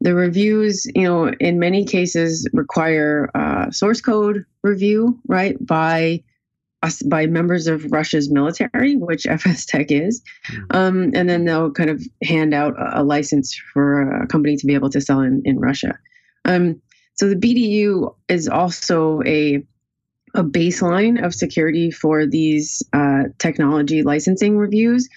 The 0.00 0.14
reviews, 0.14 0.86
you 0.94 1.04
know, 1.04 1.32
in 1.40 1.58
many 1.58 1.84
cases 1.84 2.48
require 2.52 3.30
uh, 3.34 3.70
source 3.70 4.00
code 4.00 4.44
review, 4.62 5.18
right, 5.26 5.56
by 5.64 6.22
us 6.82 7.02
by 7.02 7.26
members 7.26 7.66
of 7.66 7.90
Russia's 7.90 8.30
military, 8.30 8.96
which 8.96 9.24
FSTEC 9.28 9.86
is, 9.88 10.22
hmm. 10.46 10.62
um, 10.70 11.10
and 11.14 11.28
then 11.28 11.44
they'll 11.44 11.70
kind 11.70 11.90
of 11.90 12.02
hand 12.22 12.54
out 12.54 12.74
a, 12.78 13.00
a, 13.00 13.02
license 13.02 13.58
for 13.72 14.22
a 14.22 14.26
company 14.26 14.56
to 14.56 14.66
be 14.66 14.74
able 14.74 14.90
to 14.90 15.00
sell 15.00 15.20
in 15.20 15.42
in 15.44 15.58
Russia. 15.58 15.98
Um, 16.44 16.80
so 17.14 17.28
the 17.28 17.36
BDU 17.36 18.14
is 18.28 18.48
also 18.48 19.22
a 19.24 19.62
a 20.34 20.44
baseline 20.44 21.24
of 21.24 21.34
security 21.34 21.90
for 21.90 22.26
these 22.26 22.82
uh, 22.92 23.24
technology 23.38 24.02
licensing 24.02 24.58
reviews, 24.58 25.08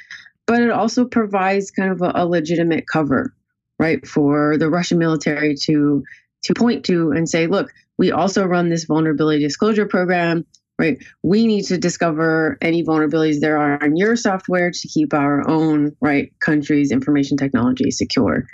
but 0.45 0.61
it 0.61 0.71
also 0.71 1.05
provides 1.05 1.71
kind 1.71 1.91
of 1.91 2.01
a, 2.01 2.11
a, 2.15 2.25
legitimate 2.25 2.87
cover, 2.87 3.35
right, 3.79 4.05
for 4.05 4.57
the 4.57 4.69
Russian 4.69 4.99
military 4.99 5.55
to 5.63 6.03
to 6.43 6.53
point 6.53 6.85
to 6.85 7.11
and 7.11 7.27
say, 7.27 7.47
look, 7.47 7.71
we 7.97 8.11
also 8.11 8.45
run 8.45 8.69
this 8.69 8.85
vulnerability 8.85 9.41
disclosure 9.41 9.85
program, 9.85 10.45
right? 10.77 10.97
We 11.21 11.47
need 11.47 11.63
to 11.65 11.77
discover 11.77 12.57
any 12.61 12.83
vulnerabilities 12.83 13.39
there 13.41 13.57
are 13.57 13.77
in 13.83 13.97
your 13.97 14.15
software 14.15 14.71
to 14.71 14.87
keep 14.87 15.13
our 15.13 15.47
own 15.49 15.95
right 16.01 16.31
country's 16.39 16.91
information 16.91 17.35
technology 17.37 17.91
secure. 17.91 18.45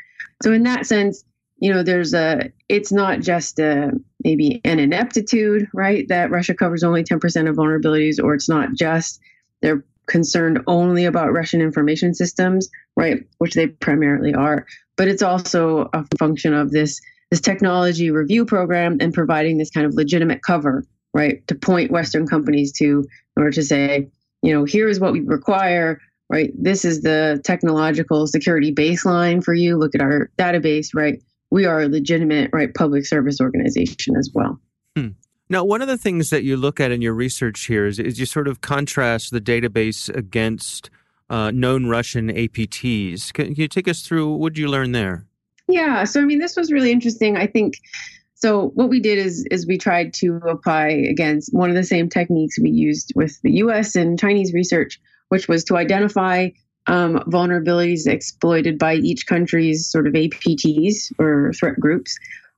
So 0.41 0.51
in 0.51 0.63
that 0.63 0.85
sense, 0.85 1.23
you 1.57 1.73
know, 1.73 1.83
there's 1.83 2.13
a, 2.13 2.51
it's 2.67 2.91
not 2.91 3.21
just 3.21 3.59
a, 3.59 3.91
maybe 4.23 4.61
an 4.65 4.79
ineptitude, 4.79 5.67
right? 5.73 6.07
That 6.09 6.31
Russia 6.31 6.55
covers 6.55 6.83
only 6.83 7.03
10% 7.03 7.47
of 7.47 7.55
vulnerabilities, 7.55 8.21
or 8.21 8.33
it's 8.33 8.49
not 8.49 8.73
just 8.73 9.19
they're 9.61 9.85
concerned 10.07 10.61
only 10.67 11.05
about 11.05 11.33
Russian 11.33 11.61
information 11.61 12.13
systems, 12.13 12.69
right? 12.95 13.23
Which 13.37 13.53
they 13.53 13.67
primarily 13.67 14.33
are. 14.33 14.65
But 14.97 15.07
it's 15.07 15.23
also 15.23 15.89
a 15.93 16.05
function 16.17 16.53
of 16.53 16.71
this, 16.71 17.01
this 17.31 17.41
technology 17.41 18.11
review 18.11 18.45
program 18.45 18.97
and 19.01 19.13
providing 19.13 19.57
this 19.57 19.69
kind 19.69 19.85
of 19.85 19.93
legitimate 19.93 20.41
cover, 20.41 20.85
right? 21.13 21.45
To 21.47 21.55
point 21.55 21.91
Western 21.91 22.27
companies 22.27 22.71
to, 22.73 22.85
in 22.85 23.07
order 23.37 23.51
to 23.51 23.63
say, 23.63 24.09
you 24.41 24.53
know, 24.53 24.63
here 24.63 24.87
is 24.87 24.99
what 24.99 25.13
we 25.13 25.21
require 25.21 25.99
right? 26.27 26.49
This 26.57 26.85
is 26.85 27.03
the 27.03 27.39
technological 27.43 28.25
security 28.25 28.73
baseline 28.73 29.43
for 29.43 29.53
you. 29.53 29.77
Look 29.77 29.93
at 29.93 30.01
our 30.01 30.31
database, 30.39 30.87
right? 30.95 31.21
we 31.55 31.65
are 31.65 31.81
a 31.81 31.87
legitimate 31.87 32.49
right 32.53 32.73
public 32.73 33.05
service 33.05 33.39
organization 33.39 34.15
as 34.17 34.29
well. 34.33 34.59
Now, 35.49 35.63
one 35.63 35.81
of 35.81 35.87
the 35.87 35.97
things 35.97 36.31
that 36.31 36.43
you 36.43 36.57
look 36.57 36.79
at 36.79 36.91
in 36.91 37.01
your 37.01 37.13
research 37.13 37.65
here 37.65 37.85
is, 37.85 37.99
is 37.99 38.19
you 38.19 38.25
sort 38.25 38.47
of 38.47 38.61
contrast 38.61 39.31
the 39.31 39.41
database 39.41 40.13
against 40.15 40.89
uh, 41.29 41.51
known 41.51 41.85
Russian 41.87 42.29
APTs. 42.29 43.31
Can, 43.33 43.47
can 43.47 43.61
you 43.61 43.67
take 43.67 43.87
us 43.87 44.01
through 44.01 44.33
what 44.35 44.53
did 44.53 44.59
you 44.59 44.67
learn 44.67 44.91
there? 44.91 45.25
Yeah, 45.67 46.03
so 46.03 46.21
I 46.21 46.25
mean, 46.25 46.39
this 46.39 46.55
was 46.55 46.71
really 46.71 46.91
interesting. 46.91 47.37
I 47.37 47.47
think 47.47 47.75
so. 48.35 48.69
What 48.75 48.89
we 48.89 48.99
did 48.99 49.17
is 49.17 49.45
is 49.49 49.65
we 49.65 49.77
tried 49.77 50.13
to 50.15 50.35
apply 50.47 50.89
against 50.89 51.53
one 51.53 51.69
of 51.69 51.75
the 51.75 51.83
same 51.83 52.07
techniques 52.07 52.59
we 52.59 52.69
used 52.69 53.13
with 53.15 53.41
the 53.41 53.51
U.S. 53.53 53.95
and 53.95 54.19
Chinese 54.19 54.53
research, 54.53 54.99
which 55.29 55.47
was 55.47 55.63
to 55.65 55.77
identify 55.77 56.49
um, 56.87 57.15
vulnerabilities 57.27 58.05
exploited 58.05 58.77
by 58.77 58.95
each 58.95 59.25
country's 59.25 59.89
sort 59.89 60.05
of 60.05 60.13
APTs 60.13 61.11
or 61.17 61.51
threat 61.53 61.79
groups, 61.79 62.15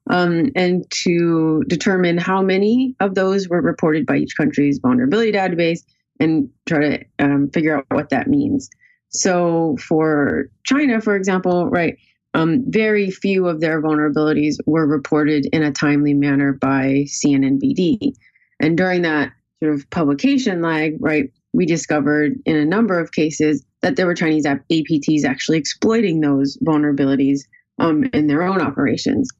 um, 0.10 0.52
and 0.56 0.86
to 1.04 1.64
determine 1.68 2.18
how 2.18 2.42
many 2.42 2.96
of 3.00 3.16
those 3.16 3.48
were 3.48 3.62
reported 3.62 4.06
by 4.06 4.18
each 4.18 4.36
country's 4.38 4.80
vulnerability 4.80 5.32
database 5.32 5.80
and 6.20 6.50
try 6.68 6.80
to 6.80 7.06
um, 7.20 7.50
figure 7.50 7.78
out 7.78 7.86
what 7.92 8.10
that 8.10 8.28
means. 8.28 8.70
So 9.10 9.78
for 9.78 10.50
China, 10.64 11.02
for 11.02 11.16
example, 11.16 11.70
right, 11.70 11.98
um, 12.34 12.64
very 12.68 13.10
few 13.10 13.48
of 13.48 13.62
their 13.62 13.82
vulnerabilities 13.82 14.56
were 14.66 14.86
reported 14.86 15.48
in 15.52 15.64
a 15.64 15.72
timely 15.72 16.14
manner 16.14 16.54
by 16.54 17.06
CNNVD. 17.08 18.14
And 18.60 18.78
during 18.78 19.04
that 19.04 19.32
sort 19.62 19.74
of 19.74 19.90
publication 19.90 20.62
lag, 20.62 20.98
right, 21.00 21.32
we 21.54 21.66
discovered 21.66 22.34
in 22.46 22.56
a 22.56 22.66
number 22.66 23.00
of 23.00 23.12
cases 23.12 23.66
that 23.82 23.96
there 23.96 24.06
were 24.06 24.14
Chinese 24.14 24.46
APTs 24.46 25.24
actually 25.24 25.58
exploiting 25.58 26.22
those 26.22 26.58
vulnerabilities 26.58 27.42
um, 27.80 28.04
in 28.14 28.28
their 28.28 28.44
own 28.44 28.62
operations. 28.62 29.32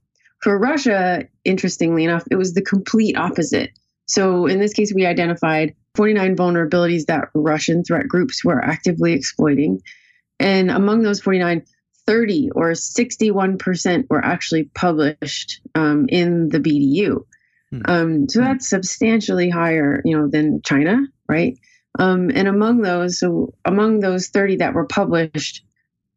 For 0.42 0.58
Russia, 0.58 1.24
interestingly 1.44 2.04
enough, 2.04 2.24
it 2.30 2.36
was 2.36 2.54
the 2.54 2.62
complete 2.62 3.18
opposite. 3.18 3.72
So 4.08 4.46
in 4.46 4.60
this 4.60 4.74
case, 4.74 4.94
we 4.94 5.06
identified 5.06 5.76
49 5.96 6.36
vulnerabilities 6.36 7.06
that 7.06 7.30
Russian 7.34 7.84
threat 7.84 8.08
groups 8.08 8.46
were 8.46 8.64
actively 8.64 9.14
exploiting. 9.14 9.82
And 10.40 10.70
among 10.70 11.02
those 11.02 11.20
49, 11.20 11.64
30 12.06 12.52
or 12.56 12.72
61% 12.72 14.06
were 14.10 14.24
actually 14.24 14.66
published 14.76 15.62
um, 15.76 16.06
in 16.10 16.50
the 16.50 16.60
BDU. 16.60 17.26
Hmm. 17.72 17.82
Um, 17.86 18.30
so 18.30 18.40
that's 18.40 18.70
substantially 18.70 19.50
higher, 19.50 20.02
you 20.06 20.18
know, 20.18 20.30
than 20.30 20.62
China, 20.64 21.00
right? 21.28 21.58
Um, 22.00 22.32
and 22.34 22.48
among 22.48 22.82
those, 22.82 23.20
so 23.20 23.54
among 23.66 24.00
those 24.00 24.28
30 24.28 24.58
that 24.58 24.74
were 24.74 24.86
published, 24.86 25.64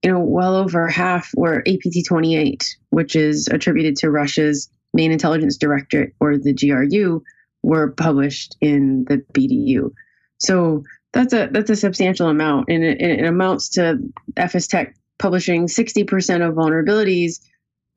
you 0.02 0.10
know, 0.10 0.20
well 0.20 0.56
over 0.56 0.88
half 0.88 1.30
were 1.34 1.62
APT 1.66 2.06
28, 2.06 2.76
which 2.90 3.16
is 3.16 3.48
attributed 3.48 3.96
to 3.96 4.10
Russia's 4.10 4.70
main 4.94 5.12
intelligence 5.12 5.56
directorate 5.56 6.14
or 6.20 6.38
the 6.38 6.54
GRU, 6.54 7.22
were 7.62 7.92
published 7.92 8.56
in 8.60 9.04
the 9.08 9.18
BDU. 9.34 9.92
So 10.38 10.84
that's 11.12 11.34
a 11.34 11.48
that's 11.50 11.70
a 11.70 11.76
substantial 11.76 12.28
amount, 12.28 12.68
and 12.70 12.82
it, 12.82 13.00
it 13.00 13.26
amounts 13.26 13.68
to 13.70 13.98
FSTEC 14.36 14.94
publishing 15.18 15.66
60% 15.66 16.48
of 16.48 16.54
vulnerabilities 16.54 17.40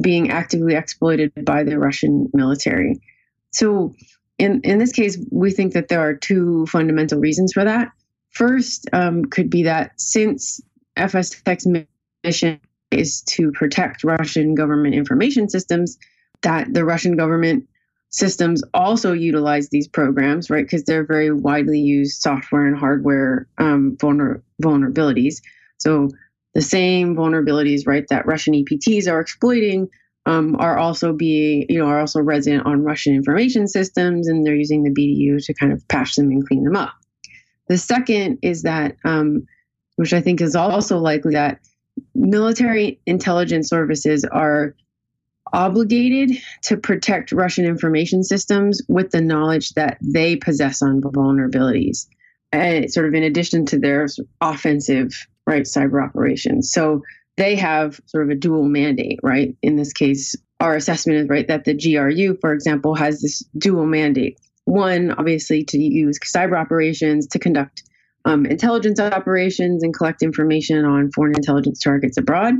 being 0.02 0.30
actively 0.30 0.76
exploited 0.76 1.32
by 1.46 1.64
the 1.64 1.80
Russian 1.80 2.30
military. 2.34 3.00
So 3.52 3.96
in, 4.38 4.62
in 4.64 4.78
this 4.78 4.92
case, 4.92 5.18
we 5.32 5.52
think 5.52 5.74
that 5.74 5.88
there 5.88 6.02
are 6.02 6.16
two 6.16 6.66
fundamental 6.66 7.20
reasons 7.20 7.54
for 7.54 7.64
that. 7.64 7.90
First, 8.32 8.90
um, 8.92 9.26
could 9.26 9.50
be 9.50 9.64
that 9.64 9.92
since 9.98 10.60
FS 10.98 11.30
Tech's 11.44 11.66
mission 12.24 12.60
is 12.92 13.22
to 13.22 13.52
protect 13.52 14.04
Russian 14.04 14.56
government 14.56 14.96
information 14.96 15.50
systems, 15.50 15.98
that 16.42 16.74
the 16.74 16.86
Russian 16.86 17.16
government 17.16 17.68
systems 18.10 18.64
also 18.74 19.14
utilize 19.14 19.70
these 19.70 19.88
programs, 19.88 20.50
right? 20.50 20.66
Because 20.66 20.84
they're 20.84 21.06
very 21.06 21.32
widely 21.32 21.80
used 21.80 22.22
software 22.22 22.68
and 22.68 22.78
hardware 22.78 23.48
um, 23.58 23.98
vulner- 23.98 24.42
vulnerabilities. 24.62 25.42
So 25.80 26.10
the 26.54 26.62
same 26.62 27.16
vulnerabilities, 27.16 27.88
right, 27.88 28.06
that 28.10 28.28
Russian 28.28 28.54
APTs 28.54 29.12
are 29.12 29.20
exploiting 29.20 29.90
um, 30.26 30.56
are 30.60 30.78
also 30.78 31.12
being, 31.12 31.66
you 31.68 31.80
know, 31.80 31.88
are 31.88 32.00
also 32.00 32.22
resident 32.22 32.66
on 32.66 32.84
Russian 32.84 33.16
information 33.16 33.68
systems, 33.68 34.28
and 34.28 34.46
they're 34.46 34.56
using 34.56 34.84
the 34.84 34.92
BDU 34.92 35.44
to 35.46 35.54
kind 35.54 35.74
of 35.74 35.86
patch 35.88 36.16
them 36.16 36.30
and 36.30 36.48
clean 36.48 36.64
them 36.64 36.76
up. 36.76 36.94
The 37.68 37.78
second 37.78 38.40
is 38.42 38.62
that, 38.62 38.96
um, 39.04 39.48
which 39.96 40.14
I 40.14 40.22
think 40.22 40.40
is 40.40 40.56
also 40.56 41.00
likely, 41.00 41.34
that 41.34 41.60
military 42.16 43.00
intelligence 43.06 43.70
services 43.70 44.26
are 44.26 44.76
obligated 45.52 46.42
to 46.64 46.78
protect 46.78 47.32
Russian 47.32 47.66
information 47.66 48.24
systems 48.24 48.82
with 48.88 49.12
the 49.12 49.22
knowledge 49.22 49.72
that 49.72 49.98
they 50.02 50.36
possess 50.36 50.82
on 50.82 51.02
vulnerabilities, 51.02 52.08
and 52.52 52.92
sort 52.92 53.08
of 53.08 53.14
in 53.14 53.24
addition 53.24 53.66
to 53.68 53.80
their 53.80 54.08
offensive 54.42 55.28
right 55.46 55.64
cyber 55.64 56.04
operations. 56.04 56.72
So 56.72 57.02
they 57.36 57.56
have 57.56 58.00
sort 58.06 58.24
of 58.24 58.30
a 58.30 58.36
dual 58.36 58.64
mandate, 58.64 59.20
right? 59.24 59.56
In 59.62 59.76
this 59.76 59.94
case, 59.94 60.36
our 60.60 60.76
assessment 60.76 61.20
is 61.20 61.30
right 61.30 61.48
that 61.48 61.66
the 61.66 61.74
GRU, 61.74 62.38
for 62.40 62.54
example, 62.54 62.96
has 62.96 63.22
this 63.22 63.44
dual 63.58 63.86
mandate. 63.86 64.40
One, 64.66 65.12
obviously, 65.12 65.66
to 65.66 65.78
use 65.78 66.20
cyber 66.20 66.58
operations 66.58 67.28
to 67.28 67.40
conduct 67.40 67.84
um, 68.26 68.46
intelligence 68.46 69.00
operations 69.00 69.84
and 69.84 69.94
collect 69.94 70.22
information 70.22 70.86
on 70.86 71.12
foreign 71.12 71.36
intelligence 71.36 71.80
targets 71.80 72.18
abroad. 72.18 72.56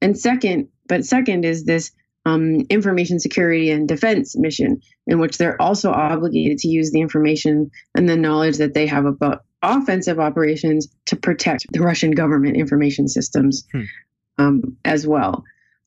And 0.00 0.18
second, 0.18 0.68
but 0.88 1.04
second 1.04 1.44
is 1.44 1.64
this 1.64 1.92
um, 2.26 2.62
information 2.70 3.20
security 3.20 3.70
and 3.70 3.86
defense 3.86 4.36
mission, 4.36 4.80
in 5.06 5.20
which 5.20 5.38
they're 5.38 5.60
also 5.60 5.90
obligated 5.90 6.58
to 6.58 6.68
use 6.68 6.90
the 6.90 7.00
information 7.00 7.70
and 7.94 8.08
the 8.08 8.16
knowledge 8.16 8.56
that 8.58 8.74
they 8.74 8.86
have 8.86 9.04
about 9.04 9.44
offensive 9.62 10.18
operations 10.18 10.88
to 11.06 11.16
protect 11.16 11.66
the 11.72 11.80
Russian 11.80 12.12
government 12.12 12.56
information 12.56 13.08
systems 13.08 13.66
hmm. 13.72 13.82
um, 14.38 14.76
as 14.84 15.06
well. 15.06 15.44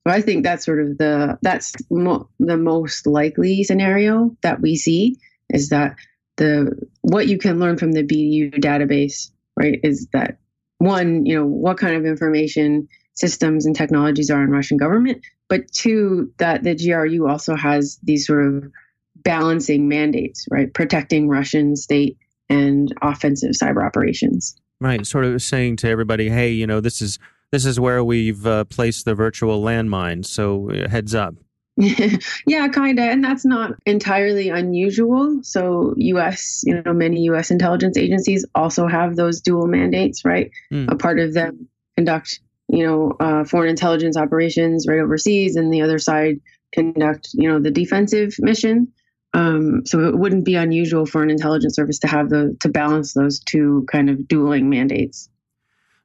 So 0.08 0.14
I 0.14 0.22
think 0.22 0.44
that's 0.44 0.66
sort 0.66 0.82
of 0.82 0.98
the 0.98 1.38
that's 1.42 1.74
mo- 1.92 2.30
the 2.40 2.58
most 2.58 3.08
likely 3.08 3.64
scenario 3.64 4.38
that 4.42 4.62
we 4.62 4.78
see 4.78 5.18
is 5.50 5.70
that 5.70 5.96
the 6.38 6.72
what 7.02 7.28
you 7.28 7.38
can 7.38 7.60
learn 7.60 7.78
from 7.78 7.92
the 7.92 8.04
BDU 8.04 8.56
database, 8.60 9.32
right, 9.56 9.80
is 9.84 10.08
that 10.14 10.38
one, 10.78 11.26
you 11.26 11.36
know, 11.36 11.46
what 11.46 11.78
kind 11.78 11.96
of 11.96 12.06
information 12.06 12.88
systems 13.16 13.66
and 13.66 13.76
technologies 13.76 14.30
are 14.30 14.44
in 14.44 14.52
Russian 14.52 14.78
government, 14.78 15.22
but 15.50 15.72
two, 15.72 16.32
that 16.38 16.64
the 16.64 16.76
GRU 16.76 17.28
also 17.28 17.56
has 17.56 18.00
these 18.04 18.28
sort 18.28 18.46
of 18.46 18.72
balancing 19.16 19.88
mandates, 19.88 20.46
right, 20.52 20.74
protecting 20.74 21.28
Russian 21.28 21.76
state 21.76 22.18
and 22.50 22.94
offensive 23.02 23.52
cyber 23.52 23.86
operations. 23.86 24.56
Right, 24.80 25.06
sort 25.06 25.26
of 25.26 25.42
saying 25.42 25.78
to 25.78 25.90
everybody, 25.90 26.30
hey, 26.30 26.52
you 26.52 26.68
know, 26.68 26.80
this 26.80 27.02
is 27.02 27.18
this 27.52 27.66
is 27.66 27.80
where 27.80 28.04
we've 28.04 28.46
uh, 28.46 28.66
placed 28.66 29.06
the 29.06 29.16
virtual 29.16 29.62
landmine, 29.62 30.26
so 30.26 30.70
uh, 30.70 30.88
heads 30.88 31.16
up. 31.16 31.36
yeah, 32.48 32.68
kind 32.70 32.98
of, 32.98 33.06
and 33.06 33.24
that's 33.24 33.46
not 33.46 33.74
entirely 33.86 34.50
unusual. 34.50 35.40
So, 35.44 35.94
U.S., 35.98 36.64
you 36.66 36.82
know, 36.82 36.94
many 36.94 37.22
U.S. 37.26 37.52
intelligence 37.52 37.98
agencies 37.98 38.46
also 38.56 38.88
have 38.88 39.16
those 39.16 39.42
dual 39.42 39.68
mandates, 39.68 40.26
right? 40.26 40.50
Mm. 40.74 40.92
A 40.92 40.96
part 40.96 41.20
of 41.20 41.36
them 41.36 41.68
conduct, 41.96 42.40
you 42.68 42.84
know, 42.86 43.16
uh, 43.20 43.44
foreign 43.44 43.70
intelligence 43.70 44.18
operations 44.18 44.88
right 44.88 45.00
overseas, 45.00 45.56
and 45.56 45.72
the 45.72 45.84
other 45.84 46.00
side 46.00 46.40
conduct, 46.74 47.30
you 47.34 47.48
know, 47.48 47.60
the 47.60 47.72
defensive 47.72 48.34
mission. 48.40 48.92
Um, 49.36 49.86
so 49.86 50.08
it 50.08 50.18
wouldn't 50.18 50.46
be 50.46 50.56
unusual 50.56 51.06
for 51.06 51.22
an 51.22 51.30
intelligence 51.30 51.76
service 51.76 52.00
to 52.00 52.08
have 52.08 52.30
the 52.30 52.58
to 52.62 52.70
balance 52.70 53.14
those 53.14 53.40
two 53.40 53.86
kind 53.92 54.10
of 54.10 54.28
dueling 54.28 54.70
mandates. 54.70 55.30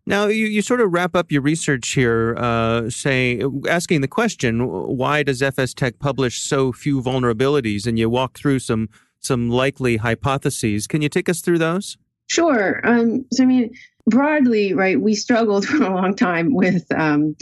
Now, 0.04 0.26
you, 0.26 0.46
you 0.46 0.62
sort 0.62 0.80
of 0.80 0.92
wrap 0.92 1.14
up 1.14 1.30
your 1.30 1.42
research 1.42 1.90
here, 1.90 2.34
uh, 2.36 2.90
saying, 2.90 3.62
asking 3.68 4.00
the 4.00 4.08
question, 4.08 4.66
why 4.66 5.22
does 5.22 5.40
FSTEC 5.40 6.00
publish 6.00 6.40
so 6.40 6.72
few 6.72 7.00
vulnerabilities? 7.00 7.86
And 7.86 7.98
you 7.98 8.10
walk 8.10 8.36
through 8.36 8.58
some 8.58 8.88
some 9.20 9.48
likely 9.48 9.98
hypotheses. 9.98 10.88
Can 10.88 11.00
you 11.00 11.08
take 11.08 11.28
us 11.28 11.40
through 11.40 11.58
those? 11.58 11.96
Sure. 12.26 12.80
Um, 12.82 13.24
so, 13.32 13.44
I 13.44 13.46
mean, 13.46 13.72
broadly, 14.06 14.74
right, 14.74 15.00
we 15.00 15.14
struggled 15.14 15.64
for 15.68 15.82
a 15.84 15.94
long 15.94 16.16
time 16.16 16.54
with 16.54 16.84
um, 16.92 17.36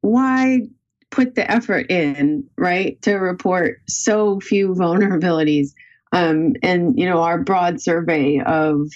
why 0.00 0.62
put 1.10 1.34
the 1.34 1.48
effort 1.50 1.90
in, 1.90 2.44
right, 2.56 3.00
to 3.02 3.14
report 3.14 3.80
so 3.88 4.40
few 4.40 4.74
vulnerabilities. 4.74 5.68
Um, 6.12 6.54
and, 6.62 6.98
you 6.98 7.08
know, 7.08 7.22
our 7.22 7.38
broad 7.38 7.80
survey 7.80 8.40
of, 8.44 8.88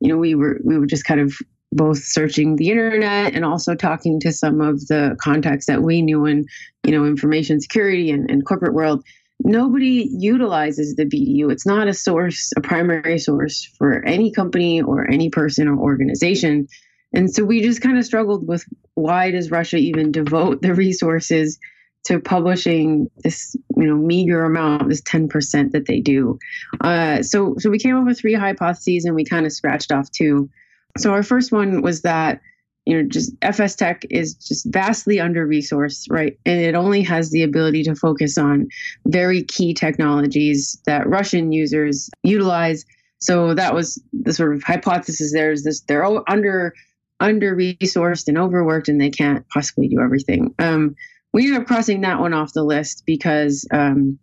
you 0.00 0.08
know, 0.08 0.16
we 0.16 0.34
were 0.34 0.58
we 0.64 0.78
were 0.78 0.86
just 0.86 1.04
kind 1.04 1.20
of 1.20 1.34
both 1.72 1.98
searching 1.98 2.56
the 2.56 2.68
internet 2.68 3.34
and 3.34 3.44
also 3.44 3.74
talking 3.74 4.20
to 4.20 4.32
some 4.32 4.60
of 4.60 4.86
the 4.88 5.16
contacts 5.20 5.66
that 5.66 5.82
we 5.82 6.02
knew 6.02 6.26
in 6.26 6.44
you 6.84 6.92
know 6.92 7.04
information 7.04 7.60
security 7.60 8.10
and, 8.10 8.30
and 8.30 8.46
corporate 8.46 8.74
world. 8.74 9.02
Nobody 9.44 10.08
utilizes 10.12 10.94
the 10.94 11.04
bdu 11.04 11.50
it's 11.50 11.66
not 11.66 11.88
a 11.88 11.94
source 11.94 12.52
a 12.56 12.60
primary 12.60 13.18
source 13.18 13.68
for 13.78 14.04
any 14.04 14.30
company 14.30 14.80
or 14.80 15.10
any 15.10 15.30
person 15.30 15.66
or 15.66 15.78
organization. 15.78 16.68
And 17.14 17.32
so 17.32 17.44
we 17.44 17.60
just 17.60 17.82
kind 17.82 17.98
of 17.98 18.04
struggled 18.04 18.46
with 18.46 18.64
why 18.94 19.30
does 19.30 19.50
russia 19.50 19.76
even 19.76 20.12
devote 20.12 20.62
the 20.62 20.74
resources 20.74 21.58
to 22.04 22.18
publishing 22.18 23.08
this 23.22 23.54
you 23.76 23.86
know 23.86 23.96
meager 23.96 24.44
amount 24.44 24.88
this 24.88 25.02
10% 25.02 25.72
that 25.72 25.86
they 25.86 26.00
do? 26.00 26.38
Uh, 26.82 27.22
so 27.22 27.54
so 27.58 27.70
we 27.70 27.78
came 27.78 27.96
up 27.96 28.04
with 28.04 28.20
three 28.20 28.34
hypotheses 28.34 29.06
and 29.06 29.14
we 29.14 29.24
kind 29.24 29.46
of 29.46 29.52
scratched 29.52 29.90
off 29.90 30.10
two 30.10 30.50
so 30.98 31.12
our 31.12 31.22
first 31.22 31.52
one 31.52 31.82
was 31.82 32.02
that 32.02 32.40
you 32.84 32.96
know 32.96 33.08
just 33.08 33.38
FSTEC 33.40 34.06
is 34.10 34.34
just 34.34 34.66
vastly 34.72 35.20
under 35.20 35.46
resourced, 35.46 36.06
right? 36.10 36.38
And 36.44 36.60
it 36.60 36.74
only 36.74 37.02
has 37.02 37.30
the 37.30 37.42
ability 37.42 37.84
to 37.84 37.94
focus 37.94 38.36
on 38.38 38.68
very 39.06 39.42
key 39.42 39.74
technologies 39.74 40.80
that 40.86 41.08
Russian 41.08 41.52
users 41.52 42.10
utilize. 42.22 42.84
So 43.20 43.54
that 43.54 43.74
was 43.74 44.02
the 44.12 44.32
sort 44.32 44.54
of 44.54 44.62
hypothesis 44.64 45.32
there 45.32 45.52
is 45.52 45.64
this 45.64 45.80
they're 45.82 46.04
under 46.28 46.74
under 47.20 47.54
resourced 47.54 48.26
and 48.26 48.36
overworked 48.36 48.88
and 48.88 49.00
they 49.00 49.10
can't 49.10 49.48
possibly 49.48 49.88
do 49.88 50.00
everything. 50.00 50.54
Um, 50.58 50.96
we 51.32 51.44
ended 51.44 51.60
up 51.60 51.68
crossing 51.68 52.00
that 52.00 52.18
one 52.18 52.34
off 52.34 52.52
the 52.52 52.64
list 52.64 53.04
because 53.06 53.66
um, 53.72 54.18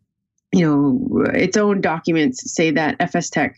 you 0.51 0.65
know 0.65 1.23
its 1.34 1.58
own 1.58 1.82
documents 1.82 2.53
say 2.53 2.71
that 2.71 2.99
FSTEC 2.99 3.53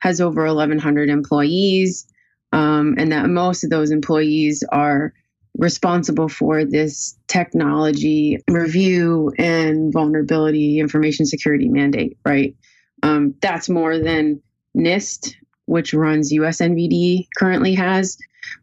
has 0.00 0.20
over 0.20 0.46
1,100 0.46 1.10
employees 1.10 2.06
um, 2.52 2.94
and 2.98 3.12
that 3.12 3.28
most 3.28 3.64
of 3.64 3.70
those 3.70 3.90
employees 3.90 4.64
are 4.70 5.12
responsible 5.56 6.28
for 6.28 6.64
this 6.64 7.18
technology 7.26 8.38
review 8.48 9.32
and 9.38 9.92
vulnerability 9.92 10.78
information 10.78 11.26
security 11.26 11.68
mandate, 11.68 12.16
right? 12.24 12.56
Um, 13.02 13.34
that's 13.40 13.68
more 13.68 13.98
than 13.98 14.40
NIST, 14.76 15.34
which 15.66 15.92
runs 15.92 16.32
USNVD, 16.32 17.26
currently 17.36 17.74
has. 17.74 18.18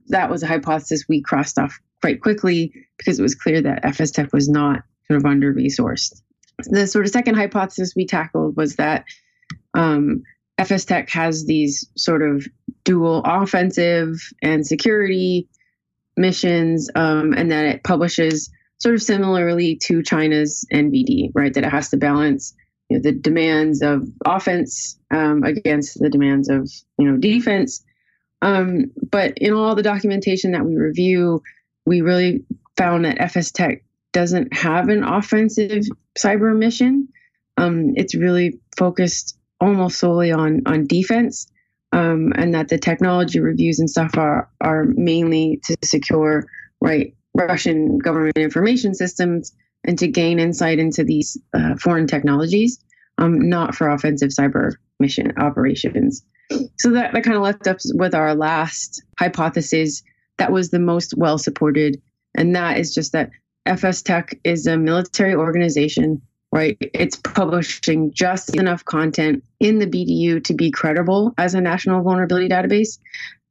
That 0.08 0.30
was 0.30 0.42
a 0.42 0.48
hypothesis 0.48 1.06
we 1.08 1.22
crossed 1.22 1.60
off 1.60 1.80
quite 2.02 2.22
quickly 2.22 2.74
because 2.98 3.20
it 3.20 3.24
was 3.24 3.36
clear 3.36 3.62
that 3.62 3.84
FSTEC 3.84 4.32
was 4.32 4.48
not 4.48 4.84
sort 5.08 5.18
of 5.18 5.26
under 5.26 5.54
resourced. 5.54 6.22
The 6.64 6.88
sort 6.88 7.06
of 7.06 7.12
second 7.12 7.36
hypothesis 7.36 7.94
we 7.96 8.06
tackled 8.06 8.56
was 8.56 8.78
that 8.78 9.06
um, 9.74 10.24
FSTEC 10.58 11.10
has 11.10 11.46
these 11.46 11.88
sort 11.98 12.22
of 12.22 12.48
dual 12.86 13.22
offensive 13.26 14.16
and 14.42 14.66
security 14.66 15.50
missions, 16.16 16.90
um, 16.96 17.34
and 17.34 17.52
that 17.52 17.66
it 17.66 17.84
publishes 17.84 18.50
sort 18.80 18.96
of 18.96 19.02
similarly 19.02 19.76
to 19.84 20.04
China's 20.04 20.66
NVD, 20.74 21.32
right? 21.34 21.54
That 21.54 21.66
it 21.66 21.72
has 21.72 21.90
to 21.90 21.98
balance 21.98 22.54
you 22.90 22.98
know, 22.98 23.02
the 23.02 23.12
demands 23.12 23.82
of 23.82 24.08
offense 24.26 24.98
um, 25.12 25.44
against 25.44 26.00
the 26.00 26.10
demands 26.10 26.50
of 26.50 26.72
you 26.98 27.12
know 27.12 27.18
defense. 27.18 27.84
Um, 28.42 28.92
but 29.12 29.38
in 29.38 29.54
all 29.54 29.76
the 29.76 29.84
documentation 29.84 30.52
that 30.52 30.66
we 30.66 30.76
review, 30.76 31.42
we 31.86 32.02
really 32.02 32.44
found 32.78 33.06
that 33.06 33.18
FSTEC 33.18 33.82
doesn't 34.14 34.54
have 34.54 34.90
an 34.90 35.04
offensive 35.04 35.84
cyber 36.18 36.56
mission. 36.56 37.08
Um, 37.58 37.94
it's 37.96 38.16
really 38.16 38.60
focused 38.78 39.38
almost 39.60 39.98
solely 39.98 40.32
on 40.32 40.62
on 40.66 40.86
defense, 40.86 41.48
um, 41.96 42.34
and 42.36 42.54
that 42.54 42.68
the 42.68 42.78
technology 42.78 43.40
reviews 43.40 43.80
and 43.80 43.90
stuff 43.90 44.18
are 44.18 44.50
are 44.62 44.84
mainly 44.96 45.62
to 45.64 45.78
secure 45.84 46.46
right 46.82 47.16
Russian 47.34 47.98
government 47.98 48.38
information 48.38 48.94
systems 48.94 49.54
and 49.86 49.98
to 50.00 50.08
gain 50.08 50.38
insight 50.38 50.78
into 50.78 51.04
these 51.04 51.38
uh, 51.54 51.76
foreign 51.76 52.06
technologies, 52.06 52.80
um, 53.18 53.48
not 53.50 53.76
for 53.76 53.90
offensive 53.90 54.30
cyber 54.30 54.74
mission 55.00 55.32
operations. 55.38 56.24
So 56.78 56.92
that, 56.92 57.14
that 57.14 57.24
kind 57.24 57.38
of 57.38 57.44
left 57.44 57.66
us 57.68 57.92
with 57.96 58.14
our 58.14 58.36
last 58.36 59.02
hypothesis 59.18 60.04
that 60.38 60.52
was 60.52 60.70
the 60.70 60.80
most 60.80 61.14
well 61.18 61.38
supported, 61.38 62.02
and 62.36 62.56
that 62.56 62.78
is 62.78 62.94
just 62.94 63.14
that 63.14 63.32
FSTEC 63.66 64.40
is 64.44 64.68
a 64.68 64.78
military 64.78 65.34
organization 65.34 66.22
right? 66.56 66.78
It's 66.80 67.18
publishing 67.18 68.14
just 68.14 68.56
enough 68.56 68.86
content 68.86 69.44
in 69.60 69.78
the 69.78 69.86
BDU 69.86 70.42
to 70.46 70.54
be 70.54 70.72
credible 70.72 71.34
as 71.38 71.54
a 71.54 71.60
national 71.60 72.02
vulnerability 72.02 72.48
database. 72.48 72.98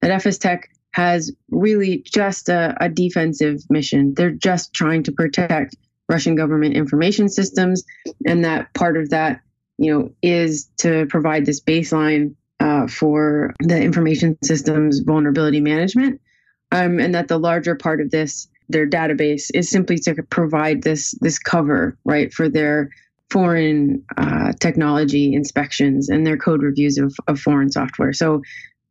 That 0.00 0.22
FSTEC 0.22 0.62
has 0.92 1.30
really 1.50 1.98
just 1.98 2.48
a, 2.48 2.74
a 2.80 2.88
defensive 2.88 3.60
mission. 3.68 4.14
They're 4.14 4.30
just 4.30 4.72
trying 4.72 5.02
to 5.02 5.12
protect 5.12 5.76
Russian 6.08 6.34
government 6.34 6.76
information 6.76 7.28
systems, 7.28 7.84
and 8.26 8.42
that 8.46 8.72
part 8.72 8.96
of 8.96 9.10
that, 9.10 9.42
you 9.76 9.92
know, 9.92 10.10
is 10.22 10.70
to 10.78 11.04
provide 11.06 11.44
this 11.44 11.60
baseline 11.60 12.34
uh, 12.58 12.86
for 12.86 13.52
the 13.60 13.78
information 13.78 14.38
systems 14.42 15.00
vulnerability 15.00 15.60
management, 15.60 16.22
um, 16.72 16.98
and 16.98 17.14
that 17.14 17.28
the 17.28 17.38
larger 17.38 17.74
part 17.74 18.00
of 18.00 18.10
this 18.10 18.48
their 18.74 18.86
database 18.88 19.50
is 19.54 19.70
simply 19.70 19.96
to 19.98 20.14
provide 20.24 20.82
this 20.82 21.14
this 21.20 21.38
cover 21.38 21.96
right 22.04 22.34
for 22.34 22.48
their 22.48 22.90
foreign 23.30 24.04
uh, 24.16 24.52
technology 24.60 25.32
inspections 25.32 26.08
and 26.08 26.26
their 26.26 26.36
code 26.36 26.62
reviews 26.62 26.98
of, 26.98 27.14
of 27.28 27.38
foreign 27.40 27.70
software. 27.70 28.12
So, 28.12 28.42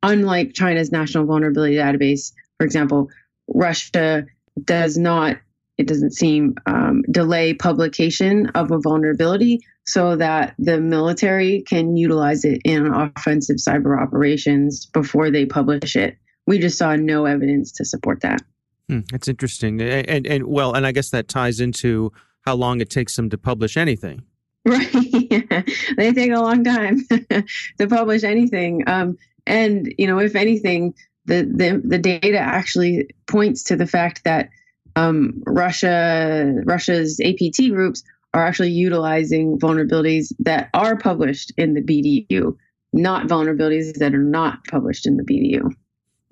unlike 0.02 0.54
China's 0.54 0.91
national 0.91 1.26
vulnerability 1.26 1.76
database, 1.76 2.32
for 2.58 2.65
example, 2.65 3.10
Russia 3.48 4.26
does 4.63 4.98
not 4.98 5.38
it 5.78 5.88
doesn't 5.88 6.12
seem 6.12 6.56
um, 6.65 7.02
delay 7.12 7.54
publication 7.54 8.48
of 8.56 8.72
a 8.72 8.80
vulnerability 8.80 9.60
so 9.86 10.15
that 10.15 10.54
the 10.60 10.80
military 10.80 11.63
can 11.67 11.98
utilize 11.98 12.46
it 12.46 12.62
in 12.63 12.88
offensive 12.88 13.58
cyber 13.58 14.02
operations 14.02 14.86
before 14.86 15.30
they 15.30 15.46
publish 15.46 15.96
it. 15.96 16.15
We 16.46 16.60
just 16.60 16.78
saw 16.78 16.96
no 16.96 17.26
evidence 17.26 17.72
to 17.74 17.86
support 17.86 18.22
that. 18.22 18.41
Hmm, 18.89 19.00
that's 19.12 19.28
interesting, 19.28 19.82
and, 19.82 20.10
and, 20.10 20.28
and 20.28 20.43
well, 20.46 20.74
and 20.74 20.86
I 20.86 20.91
guess 20.91 21.10
that 21.12 21.28
ties 21.28 21.60
into 21.60 22.12
how 22.46 22.56
long 22.56 22.82
it 22.82 22.89
takes 22.89 23.15
them 23.15 23.30
to 23.30 23.38
publish 23.38 23.78
anything. 23.78 24.24
Right. 24.65 24.91
they 25.98 26.13
take 26.13 26.32
a 26.32 26.39
long 26.39 26.63
time 26.63 27.06
to 27.10 27.88
publish 27.88 28.24
anything. 28.24 28.84
Um, 28.88 29.17
and, 29.46 29.93
you 29.98 30.08
know, 30.08 30.19
if 30.19 30.36
anything, 30.36 30.93
the, 31.26 31.43
the, 31.43 31.82
the 31.84 31.98
data 31.98 32.39
actually 32.39 33.08
points 33.28 33.63
to 33.63 33.76
the 33.76 33.88
fact 33.88 34.24
that 34.24 34.50
um, 34.96 35.41
Russia 35.46 36.54
Russia's 36.65 37.19
APT 37.19 37.72
groups 37.72 38.04
are 38.34 38.46
actually 38.46 38.72
utilizing 38.72 39.60
vulnerabilities 39.60 40.34
that 40.39 40.69
are 40.74 40.98
published 40.98 41.52
in 41.58 41.74
the 41.74 41.82
BDU, 41.82 42.56
not 42.93 43.28
vulnerabilities 43.28 43.96
that 43.96 44.13
are 44.13 44.24
not 44.24 44.60
published 44.69 45.08
in 45.08 45.17
the 45.17 45.24
BDU. 45.24 45.74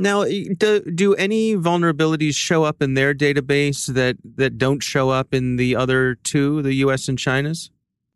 Now, 0.01 0.23
do, 0.23 0.81
do 0.81 1.13
any 1.15 1.55
vulnerabilities 1.55 2.35
show 2.35 2.63
up 2.63 2.81
in 2.81 2.95
their 2.95 3.13
database 3.13 3.85
that, 3.93 4.17
that 4.35 4.57
don't 4.57 4.81
show 4.81 5.09
up 5.09 5.33
in 5.33 5.57
the 5.57 5.75
other 5.75 6.15
two, 6.15 6.61
the 6.61 6.73
US 6.75 7.07
and 7.07 7.17
China's? 7.17 7.69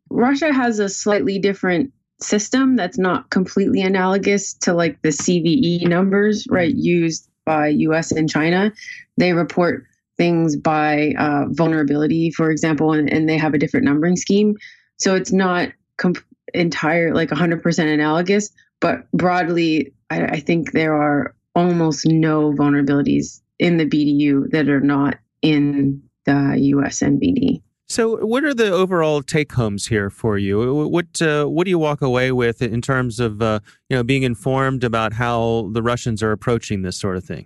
Russia 0.09 0.53
has 0.53 0.79
a 0.79 0.89
slightly 0.89 1.39
different 1.39 1.91
system 2.21 2.75
that's 2.75 2.97
not 2.97 3.29
completely 3.29 3.81
analogous 3.81 4.53
to 4.53 4.73
like 4.73 5.01
the 5.01 5.09
CVE 5.09 5.87
numbers, 5.87 6.47
right, 6.49 6.73
used 6.73 7.29
by 7.45 7.67
US 7.67 8.11
and 8.11 8.29
China. 8.29 8.71
They 9.17 9.33
report 9.33 9.85
things 10.17 10.55
by 10.55 11.13
uh, 11.19 11.45
vulnerability, 11.49 12.31
for 12.31 12.49
example, 12.49 12.93
and, 12.93 13.11
and, 13.11 13.27
they 13.27 13.37
have 13.37 13.53
a 13.53 13.57
different 13.57 13.85
numbering 13.85 14.15
scheme. 14.15 14.55
So 14.97 15.13
it's 15.13 15.33
not 15.33 15.69
comp- 15.97 16.23
entire, 16.53 17.13
like 17.13 17.29
100% 17.29 17.93
analogous, 17.93 18.49
but 18.79 19.11
broadly, 19.11 19.93
I, 20.09 20.23
I 20.23 20.39
think 20.39 20.71
there 20.71 20.95
are 20.95 21.35
almost 21.55 22.05
no 22.05 22.51
vulnerabilities 22.53 23.41
in 23.59 23.77
the 23.77 23.85
BDU 23.85 24.51
that 24.51 24.69
are 24.69 24.81
not 24.81 25.17
in 25.41 26.01
the 26.25 26.55
US 26.57 26.99
NVD. 26.99 27.61
So, 27.87 28.25
what 28.25 28.43
are 28.43 28.53
the 28.53 28.71
overall 28.71 29.21
take 29.21 29.51
homes 29.53 29.87
here 29.87 30.09
for 30.09 30.39
you? 30.39 30.87
What 30.87 31.21
uh, 31.21 31.45
what 31.45 31.65
do 31.65 31.69
you 31.69 31.77
walk 31.77 32.01
away 32.01 32.31
with 32.31 32.61
in 32.61 32.81
terms 32.81 33.19
of 33.19 33.41
uh, 33.41 33.59
you 33.89 33.97
know 33.97 34.03
being 34.03 34.23
informed 34.23 34.83
about 34.83 35.13
how 35.13 35.69
the 35.71 35.83
Russians 35.83 36.23
are 36.23 36.31
approaching 36.31 36.81
this 36.81 36.97
sort 36.97 37.15
of 37.15 37.23
thing? 37.23 37.45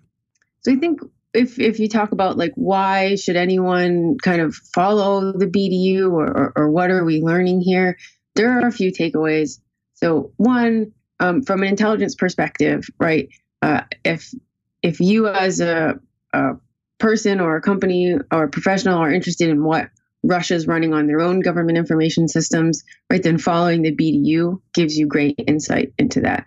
So, 0.62 0.72
I 0.72 0.76
think 0.78 1.02
if 1.34 1.60
if 1.60 1.78
you 1.78 1.90
talk 1.90 2.14
about 2.14 2.38
like 2.38 2.54
why 2.56 3.16
should 3.16 3.36
anyone 3.36 4.18
kind 4.24 4.42
of 4.42 4.56
follow 4.56 5.34
the 5.34 5.46
BDU 5.46 6.10
or 6.12 6.26
or, 6.26 6.54
or 6.56 6.72
what 6.72 6.90
are 6.90 7.04
we 7.04 7.22
learning 7.22 7.60
here, 7.60 7.98
there 8.36 8.58
are 8.58 8.66
a 8.66 8.72
few 8.72 8.94
takeaways. 8.94 9.60
So, 9.96 10.32
one 10.38 10.94
um, 11.20 11.42
from 11.44 11.64
an 11.64 11.68
intelligence 11.68 12.16
perspective, 12.16 12.88
right? 12.98 13.28
Uh, 13.62 13.82
if 14.06 14.34
if 14.82 15.00
you 15.00 15.28
as 15.28 15.60
a, 15.60 16.00
a 16.34 16.52
person 16.98 17.40
or 17.40 17.56
a 17.56 17.62
company 17.62 18.16
or 18.32 18.44
a 18.44 18.50
professional 18.50 19.00
are 19.00 19.12
interested 19.12 19.50
in 19.50 19.64
what 19.64 19.90
Russia's 20.24 20.68
running 20.68 20.94
on 20.94 21.08
their 21.08 21.22
own 21.22 21.40
government 21.40 21.78
information 21.78 22.28
systems, 22.28 22.84
right? 23.10 23.24
Then 23.24 23.38
following 23.38 23.82
the 23.82 23.96
BDU 23.96 24.62
gives 24.74 24.98
you 24.98 25.08
great 25.08 25.40
insight 25.48 25.94
into 25.98 26.22
that. 26.22 26.46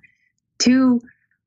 Two, 0.59 1.01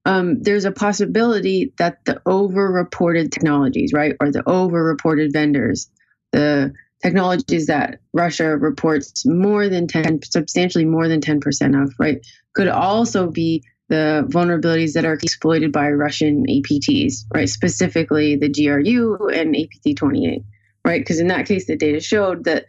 um, 0.06 0.41
there's 0.41 0.65
a 0.65 0.71
possibility 0.71 1.73
that 1.78 2.04
the 2.06 2.21
over-reported 2.25 3.32
technologies, 3.32 3.91
right, 3.93 4.15
or 4.19 4.32
the 4.32 4.47
over-reported 4.47 5.34
vendors, 5.34 5.89
the 6.32 6.73
technologies 7.04 7.67
that 7.67 7.99
Russia 8.13 8.58
reports 8.58 9.25
more 9.25 9.69
than 9.69 9.88
10, 9.88 10.21
substantially 10.23 10.86
more 10.86 11.08
than 11.08 11.21
10% 11.21 11.84
of, 11.84 11.93
right, 11.99 12.25
could 12.54 12.67
also 12.67 13.30
be 13.30 13.63
the 13.88 14.26
vulnerabilities 14.30 14.93
that 14.93 15.06
are 15.06 15.13
exploited 15.13 15.71
by 15.71 15.89
Russian 15.91 16.45
APTs, 16.48 17.26
right, 17.34 17.48
specifically 17.48 18.36
the 18.36 18.50
GRU 18.50 19.30
and 19.30 19.56
APT 19.56 19.98
28 19.98 20.41
right? 20.86 21.02
Because 21.02 21.19
in 21.19 21.28
that 21.28 21.48
case, 21.48 21.65
the 21.65 21.76
data 21.76 22.00
showed 22.00 22.45
that 22.45 22.67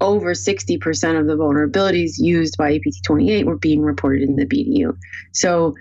over 0.00 0.32
60% 0.32 1.20
of 1.20 1.26
the 1.26 1.36
vulnerabilities 1.36 2.12
used 2.18 2.56
by 2.56 2.78
APT28 2.78 3.44
were 3.44 3.58
being 3.58 3.82
reported 3.82 4.22
in 4.22 4.36
the 4.36 4.46
BDU. 4.46 4.96
So, 5.32 5.74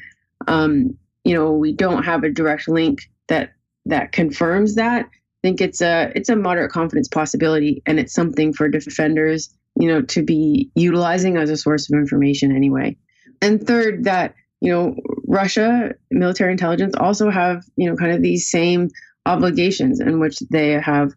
um, 0.48 0.98
you 1.24 1.36
know, 1.36 1.54
we 1.54 1.72
don't 1.72 2.04
have 2.04 2.24
a 2.24 2.32
direct 2.32 2.68
link 2.68 3.10
that 3.28 3.52
that 3.86 4.12
confirms 4.12 4.76
that. 4.76 5.06
I 5.06 5.48
think 5.48 5.62
it's 5.62 5.82
a 5.82 6.12
it's 6.16 6.30
a 6.30 6.36
moderate 6.36 6.72
confidence 6.72 7.08
possibility, 7.08 7.84
and 7.86 8.00
it's 8.00 8.14
something 8.14 8.54
for 8.54 8.68
defenders, 8.68 9.54
you 9.80 9.88
know, 9.88 10.02
to 10.02 10.24
be 10.24 10.72
utilizing 10.74 11.38
as 11.38 11.50
a 11.50 11.58
source 11.58 11.90
of 11.90 11.98
information 11.98 12.56
anyway. 12.56 12.98
And 13.42 13.66
third, 13.66 14.06
that 14.06 14.34
you 14.62 14.72
know, 14.72 14.96
Russia 15.28 15.94
military 16.10 16.52
intelligence 16.52 16.96
also 17.00 17.30
have 17.30 17.64
you 17.76 17.90
know 17.90 17.96
kind 17.96 18.12
of 18.12 18.22
these 18.22 18.50
same 18.50 18.90
obligations 19.26 20.00
in 20.00 20.20
which 20.20 20.40
they 20.52 20.72
have 20.72 21.12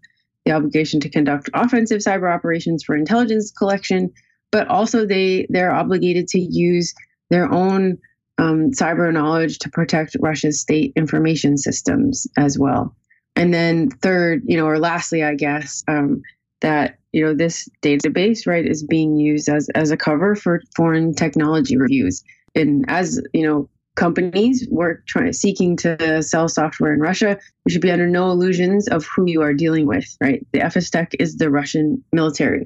the 0.44 0.52
obligation 0.52 1.00
to 1.00 1.08
conduct 1.08 1.50
offensive 1.54 1.98
cyber 1.98 2.32
operations 2.32 2.82
for 2.82 2.96
intelligence 2.96 3.50
collection, 3.50 4.12
but 4.50 4.68
also 4.68 5.06
they 5.06 5.46
they're 5.50 5.72
obligated 5.72 6.28
to 6.28 6.40
use 6.40 6.94
their 7.30 7.50
own 7.50 7.98
um, 8.38 8.70
cyber 8.72 9.12
knowledge 9.12 9.58
to 9.60 9.70
protect 9.70 10.16
Russia's 10.20 10.60
state 10.60 10.92
information 10.96 11.56
systems 11.56 12.26
as 12.36 12.58
well. 12.58 12.96
And 13.36 13.54
then 13.54 13.90
third, 13.90 14.42
you 14.46 14.56
know, 14.56 14.66
or 14.66 14.78
lastly, 14.78 15.22
I 15.22 15.34
guess 15.34 15.84
um, 15.88 16.22
that 16.60 16.98
you 17.12 17.24
know 17.24 17.34
this 17.34 17.68
database 17.82 18.46
right 18.46 18.66
is 18.66 18.84
being 18.84 19.16
used 19.16 19.48
as 19.48 19.68
as 19.74 19.90
a 19.90 19.96
cover 19.96 20.34
for 20.34 20.62
foreign 20.76 21.14
technology 21.14 21.76
reviews. 21.76 22.22
And 22.54 22.84
as 22.88 23.20
you 23.32 23.46
know, 23.46 23.68
companies 23.96 24.66
work 24.70 25.06
trying 25.06 25.32
seeking 25.32 25.76
to 25.76 26.22
sell 26.22 26.48
software 26.48 26.94
in 26.94 27.00
Russia, 27.00 27.38
you 27.66 27.72
should 27.72 27.82
be 27.82 27.90
under 27.90 28.06
no 28.06 28.30
illusions 28.30 28.88
of 28.88 29.06
who 29.06 29.28
you 29.28 29.42
are 29.42 29.52
dealing 29.52 29.86
with, 29.86 30.16
right? 30.20 30.46
The 30.52 30.60
FSTEC 30.60 31.14
is 31.18 31.36
the 31.36 31.50
Russian 31.50 32.02
military, 32.12 32.64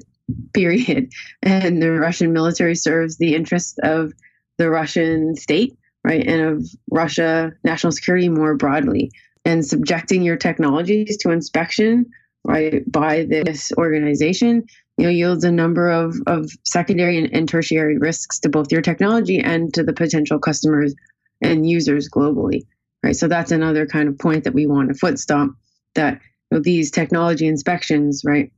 period. 0.53 1.11
And 1.43 1.81
the 1.81 1.91
Russian 1.91 2.33
military 2.33 2.75
serves 2.75 3.17
the 3.17 3.35
interests 3.35 3.77
of 3.83 4.13
the 4.57 4.69
Russian 4.69 5.35
state, 5.35 5.77
right? 6.03 6.25
And 6.25 6.41
of 6.41 6.65
Russia 6.91 7.51
national 7.63 7.91
security 7.91 8.29
more 8.29 8.55
broadly. 8.55 9.11
And 9.43 9.65
subjecting 9.65 10.23
your 10.23 10.37
technologies 10.37 11.17
to 11.17 11.31
inspection, 11.31 12.05
right, 12.43 12.89
by 12.91 13.25
this 13.25 13.71
organization 13.77 14.65
you 14.97 15.05
know 15.05 15.09
yields 15.09 15.43
a 15.43 15.51
number 15.51 15.89
of, 15.89 16.15
of 16.27 16.49
secondary 16.63 17.17
and, 17.17 17.33
and, 17.33 17.49
tertiary 17.49 17.97
risks 17.97 18.39
to 18.39 18.49
both 18.49 18.71
your 18.71 18.81
technology 18.81 19.39
and 19.39 19.73
to 19.73 19.83
the 19.83 19.93
potential 19.93 20.39
customers 20.39 20.95
and 21.41 21.69
users 21.69 22.09
globally, 22.09 22.65
right? 23.03 23.15
So 23.15 23.27
that's 23.27 23.51
another 23.51 23.85
kind 23.85 24.07
of 24.07 24.17
point 24.17 24.45
that 24.45 24.53
we 24.53 24.67
want 24.67 24.89
to 24.89 24.95
foot 24.95 25.19
stomp 25.19 25.57
that 25.95 26.21
you 26.51 26.57
know, 26.57 26.59
these 26.61 26.91
technology 26.91 27.47
inspections, 27.47 28.23
right, 28.25 28.51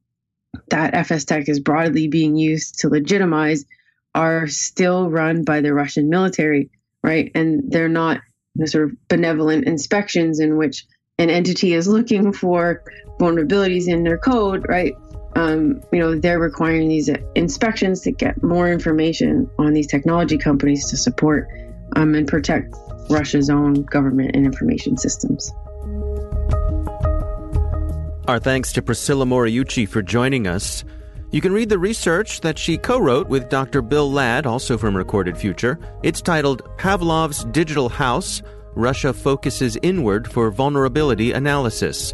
that 0.70 0.94
FSTEC 0.94 1.50
is 1.50 1.60
broadly 1.60 2.08
being 2.08 2.36
used 2.36 2.80
to 2.80 2.90
legitimize 2.90 3.66
are 4.14 4.48
still 4.48 5.10
run 5.10 5.44
by 5.44 5.62
the 5.62 5.74
Russian 5.74 6.10
military, 6.10 6.70
right? 7.04 7.32
And 7.36 7.72
they're 7.72 7.90
not 7.90 8.18
you 8.56 8.62
know, 8.62 8.66
sort 8.66 8.86
of 8.86 9.08
benevolent 9.08 9.66
inspections 9.66 10.40
in 10.40 10.58
which 10.58 10.86
an 11.20 11.30
entity 11.30 11.74
is 11.74 11.88
looking 11.88 12.32
for 12.32 12.84
vulnerabilities 13.20 13.88
in 13.88 14.04
their 14.04 14.18
code, 14.18 14.66
right? 14.68 14.94
Um, 15.38 15.84
you 15.94 16.00
know, 16.00 16.18
they're 16.18 16.40
requiring 16.40 16.90
these 16.90 17.12
inspections 17.36 18.02
to 18.02 18.12
get 18.12 18.42
more 18.42 18.72
information 18.72 19.48
on 19.60 19.74
these 19.74 19.86
technology 19.86 20.40
companies 20.40 20.90
to 20.90 20.98
support 20.98 21.48
um, 21.96 22.16
and 22.16 22.28
protect 22.28 22.76
Russia's 23.12 23.48
own 23.48 23.84
government 23.84 24.32
and 24.34 24.48
information 24.48 24.98
systems. 24.98 25.52
Our 28.28 28.40
thanks 28.40 28.74
to 28.74 28.82
Priscilla 28.82 29.26
Moriuchi 29.26 29.88
for 29.88 30.02
joining 30.02 30.48
us. 30.48 30.84
You 31.30 31.40
can 31.40 31.54
read 31.54 31.70
the 31.70 31.78
research 31.78 32.42
that 32.42 32.58
she 32.58 32.78
co 32.80 32.98
wrote 32.98 33.28
with 33.28 33.48
Dr. 33.48 33.84
Bill 33.84 34.12
Ladd, 34.12 34.48
also 34.48 34.76
from 34.76 34.98
Recorded 34.98 35.38
Future. 35.38 35.78
It's 36.02 36.20
titled 36.20 36.68
Pavlov's 36.78 37.44
Digital 37.46 37.90
House 37.90 38.42
Russia 38.74 39.14
Focuses 39.14 39.78
Inward 39.84 40.32
for 40.32 40.50
Vulnerability 40.50 41.32
Analysis. 41.32 42.14